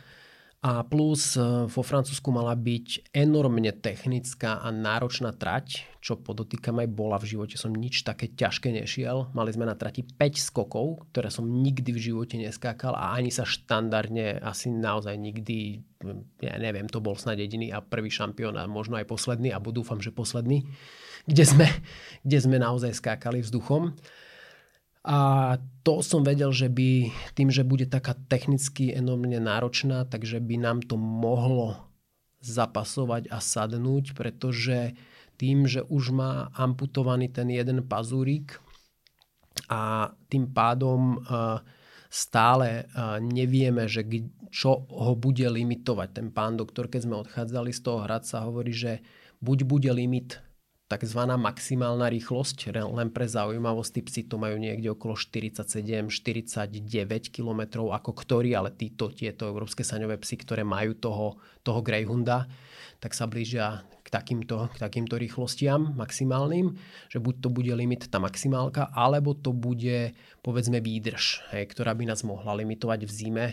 a 0.66 0.82
plus 0.82 1.39
e, 1.39 1.68
vo 1.70 1.82
Francúzsku 1.87 2.26
mala 2.34 2.57
byť 2.59 3.14
enormne 3.14 3.70
technická 3.70 4.59
a 4.59 4.74
náročná 4.74 5.30
trať, 5.30 5.87
čo 6.03 6.18
podotýkam 6.18 6.82
aj 6.82 6.89
bola 6.91 7.22
v 7.22 7.39
živote. 7.39 7.55
Som 7.55 7.70
nič 7.70 8.03
také 8.03 8.34
ťažké 8.34 8.74
nešiel. 8.74 9.30
Mali 9.30 9.55
sme 9.55 9.62
na 9.62 9.78
trati 9.78 10.03
5 10.03 10.16
skokov, 10.43 11.07
ktoré 11.14 11.30
som 11.30 11.47
nikdy 11.47 11.95
v 11.95 12.11
živote 12.11 12.34
neskákal 12.41 12.99
a 12.99 13.14
ani 13.14 13.30
sa 13.30 13.47
štandardne 13.47 14.43
asi 14.43 14.72
naozaj 14.74 15.14
nikdy, 15.14 15.87
ja 16.43 16.59
neviem, 16.59 16.91
to 16.91 16.99
bol 16.99 17.14
snad 17.14 17.39
jediný 17.39 17.70
a 17.70 17.78
prvý 17.78 18.11
šampión 18.11 18.59
a 18.59 18.66
možno 18.66 18.99
aj 18.99 19.07
posledný 19.07 19.55
a 19.55 19.62
dúfam, 19.62 20.03
že 20.03 20.11
posledný, 20.11 20.66
kde 21.30 21.45
sme, 21.47 21.66
kde 22.26 22.39
sme 22.43 22.59
naozaj 22.59 22.91
skákali 22.91 23.39
vzduchom. 23.39 23.95
A 25.07 25.54
to 25.86 26.02
som 26.02 26.26
vedel, 26.26 26.50
že 26.50 26.66
by 26.66 27.14
tým, 27.38 27.46
že 27.54 27.62
bude 27.62 27.86
taká 27.86 28.18
technicky 28.26 28.90
enormne 28.90 29.38
náročná, 29.38 30.02
takže 30.02 30.42
by 30.42 30.59
nám 30.59 30.82
to 30.82 30.98
mohlo 30.98 31.78
zapasovať 32.42 33.30
a 33.30 33.38
sadnúť, 33.38 34.18
pretože 34.18 34.98
tým, 35.38 35.70
že 35.70 35.86
už 35.86 36.11
má 36.11 36.50
amputovaný 36.59 37.30
ten 37.30 37.46
jeden 37.54 37.86
pazúrik 37.86 38.59
a 39.70 40.11
tým 40.26 40.50
pádom 40.50 41.22
stále 42.11 42.90
nevieme, 43.22 43.86
že 43.86 44.02
čo 44.50 44.90
ho 44.90 45.14
bude 45.14 45.46
limitovať. 45.46 46.09
Ten 46.18 46.28
pán 46.34 46.59
doktor, 46.59 46.90
keď 46.90 47.00
sme 47.07 47.22
odchádzali 47.22 47.70
z 47.70 47.80
toho 47.82 48.02
hradca, 48.02 48.42
hovorí, 48.42 48.74
že 48.74 49.07
buď 49.38 49.59
bude 49.70 49.90
limit 49.94 50.42
tzv. 50.87 51.20
maximálna 51.34 52.07
rýchlosť, 52.07 52.70
len 52.70 53.11
pre 53.11 53.26
zaujímavosť, 53.26 53.91
tí 53.91 54.01
psi 54.07 54.22
to 54.30 54.39
majú 54.39 54.55
niekde 54.55 54.95
okolo 54.95 55.18
47-49 55.18 56.78
km 57.34 57.91
ako 57.91 58.11
ktorí, 58.14 58.55
ale 58.55 58.70
títo, 58.70 59.11
tieto 59.11 59.51
európske 59.51 59.82
saňové 59.82 60.14
psy, 60.22 60.39
ktoré 60.39 60.62
majú 60.62 60.95
toho, 60.95 61.43
toho 61.66 61.82
Greyhounda, 61.82 62.47
tak 63.03 63.18
sa 63.18 63.26
blížia 63.26 63.82
k 64.07 64.09
takýmto, 64.14 64.70
k 64.70 64.78
takýmto 64.78 65.18
rýchlostiam 65.18 65.99
maximálnym, 65.99 66.78
že 67.11 67.18
buď 67.18 67.34
to 67.43 67.49
bude 67.51 67.74
limit 67.74 68.07
tá 68.07 68.22
maximálka, 68.22 68.87
alebo 68.95 69.34
to 69.34 69.51
bude 69.51 70.14
povedzme 70.47 70.78
výdrž, 70.78 71.51
hej, 71.51 71.66
ktorá 71.66 71.99
by 71.99 72.14
nás 72.14 72.22
mohla 72.22 72.55
limitovať 72.55 73.01
v 73.03 73.11
zime 73.11 73.47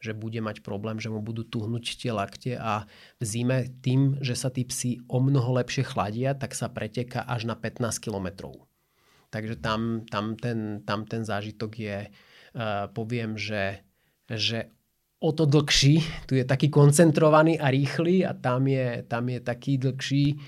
že 0.00 0.16
bude 0.16 0.40
mať 0.40 0.64
problém, 0.64 0.96
že 0.96 1.12
mu 1.12 1.20
budú 1.20 1.44
tuhnúť 1.44 2.00
tie 2.00 2.10
lakte 2.10 2.56
a 2.56 2.88
v 3.20 3.22
zime 3.22 3.58
tým, 3.84 4.16
že 4.24 4.32
sa 4.32 4.48
tí 4.48 4.64
psi 4.64 5.04
o 5.06 5.20
mnoho 5.20 5.60
lepšie 5.60 5.84
chladia, 5.84 6.32
tak 6.32 6.56
sa 6.56 6.72
preteka 6.72 7.20
až 7.28 7.44
na 7.44 7.54
15 7.54 8.00
kilometrov. 8.00 8.64
Takže 9.30 9.60
tam, 9.60 10.08
tam, 10.08 10.34
ten, 10.34 10.82
tam 10.82 11.06
ten 11.06 11.22
zážitok 11.22 11.72
je, 11.76 11.98
uh, 12.10 12.90
poviem, 12.90 13.38
že, 13.38 13.84
že 14.26 14.72
o 15.20 15.30
to 15.36 15.44
dlhší. 15.44 16.00
Tu 16.26 16.40
je 16.40 16.44
taký 16.48 16.72
koncentrovaný 16.72 17.60
a 17.60 17.68
rýchly 17.68 18.24
a 18.24 18.32
tam 18.32 18.66
je, 18.66 19.04
tam 19.06 19.28
je 19.28 19.38
taký 19.38 19.78
dlhší. 19.78 20.40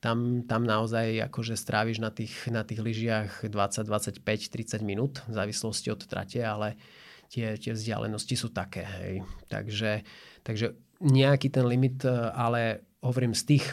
Tam, 0.00 0.44
tam 0.44 0.68
naozaj 0.68 1.32
akože 1.32 1.56
stráviš 1.56 2.00
na 2.00 2.12
tých, 2.12 2.52
na 2.52 2.60
tých 2.60 2.80
lyžiach 2.80 3.48
20, 3.48 3.88
25, 3.88 4.20
30 4.20 4.84
minút 4.84 5.24
v 5.24 5.32
závislosti 5.32 5.88
od 5.88 6.04
trate, 6.04 6.44
ale 6.44 6.76
tie, 7.34 7.58
tie 7.58 7.74
vzdialenosti 7.74 8.38
sú 8.38 8.54
také. 8.54 8.86
Hej. 8.86 9.26
Takže, 9.50 10.06
takže 10.46 10.78
nejaký 11.02 11.50
ten 11.50 11.66
limit, 11.66 12.06
e, 12.06 12.14
ale 12.14 12.86
hovorím 13.02 13.34
z 13.34 13.42
tých, 13.58 13.66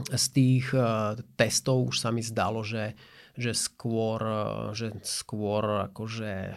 z 0.00 0.26
tých 0.32 0.72
uh, 0.72 1.12
testov 1.36 1.92
už 1.92 2.00
sa 2.00 2.08
mi 2.08 2.24
zdalo, 2.24 2.64
že, 2.64 2.96
že 3.36 3.52
skôr, 3.52 4.22
uh, 4.22 4.72
že 4.72 4.96
skôr 5.04 5.90
akože 5.92 6.56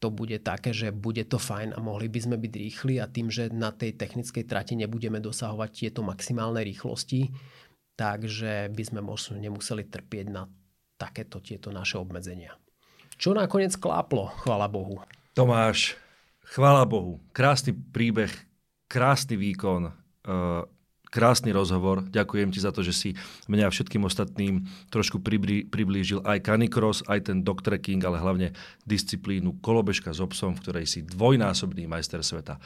to 0.00 0.08
bude 0.08 0.40
také, 0.40 0.70
že 0.70 0.94
bude 0.94 1.24
to 1.26 1.36
fajn 1.40 1.74
a 1.74 1.80
mohli 1.82 2.06
by 2.06 2.20
sme 2.22 2.36
byť 2.36 2.52
rýchli 2.52 2.94
a 3.00 3.10
tým, 3.10 3.32
že 3.32 3.48
na 3.52 3.72
tej 3.72 3.96
technickej 3.96 4.44
trati 4.44 4.78
nebudeme 4.78 5.20
dosahovať 5.20 5.70
tieto 5.72 6.00
maximálne 6.04 6.60
rýchlosti, 6.62 7.32
takže 7.96 8.70
by 8.72 8.82
sme 8.84 9.00
možno 9.00 9.40
nemuseli 9.40 9.88
trpieť 9.88 10.26
na 10.28 10.48
takéto 10.96 11.40
tieto 11.40 11.72
naše 11.72 11.96
obmedzenia. 12.00 12.56
Čo 13.16 13.32
nakoniec 13.32 13.72
kláplo, 13.80 14.28
chvála 14.44 14.68
Bohu. 14.68 15.00
Tomáš, 15.32 15.96
chvála 16.52 16.84
Bohu. 16.84 17.16
Krásny 17.32 17.72
príbeh, 17.72 18.28
krásny 18.92 19.40
výkon, 19.40 19.88
uh, 19.88 20.68
krásny 21.08 21.48
rozhovor. 21.48 22.04
Ďakujem 22.12 22.52
ti 22.52 22.60
za 22.60 22.76
to, 22.76 22.84
že 22.84 22.92
si 22.92 23.10
mňa 23.48 23.68
a 23.68 23.72
všetkým 23.72 24.04
ostatným 24.04 24.68
trošku 24.92 25.24
priblížil 25.72 26.20
aj 26.28 26.44
canicross, 26.44 27.00
aj 27.08 27.32
ten 27.32 27.40
dog 27.40 27.64
trekking, 27.64 28.04
ale 28.04 28.20
hlavne 28.20 28.52
disciplínu 28.84 29.64
kolobežka 29.64 30.12
s 30.12 30.20
obsom, 30.20 30.52
v 30.52 30.62
ktorej 30.68 30.84
si 30.84 31.00
dvojnásobný 31.00 31.88
majster 31.88 32.20
sveta. 32.20 32.60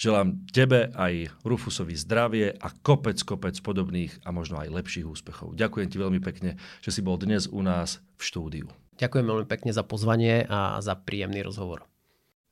Želám 0.00 0.48
tebe 0.48 0.88
aj 0.96 1.44
Rufusovi 1.44 1.92
zdravie 2.00 2.56
a 2.56 2.72
kopec, 2.80 3.20
kopec 3.28 3.60
podobných 3.60 4.24
a 4.24 4.32
možno 4.32 4.56
aj 4.56 4.72
lepších 4.72 5.04
úspechov. 5.04 5.52
Ďakujem 5.52 5.88
ti 5.92 6.00
veľmi 6.00 6.20
pekne, 6.24 6.56
že 6.80 6.90
si 6.96 7.04
bol 7.04 7.20
dnes 7.20 7.44
u 7.44 7.60
nás 7.60 8.00
v 8.16 8.22
štúdiu. 8.24 8.66
Ďakujem 9.00 9.26
veľmi 9.26 9.46
pekne 9.48 9.72
za 9.72 9.82
pozvanie 9.82 10.44
a 10.48 10.80
za 10.84 10.96
príjemný 10.96 11.40
rozhovor. 11.42 11.88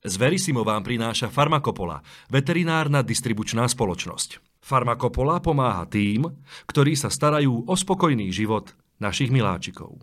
Z 0.00 0.16
Verisimo 0.16 0.64
vám 0.64 0.80
prináša 0.80 1.28
Farmakopola, 1.28 2.00
veterinárna 2.32 3.04
distribučná 3.04 3.68
spoločnosť. 3.68 4.40
Farmakopola 4.64 5.44
pomáha 5.44 5.84
tým, 5.84 6.24
ktorí 6.64 6.96
sa 6.96 7.12
starajú 7.12 7.68
o 7.68 7.74
spokojný 7.76 8.32
život 8.32 8.72
našich 8.96 9.28
miláčikov. 9.28 10.00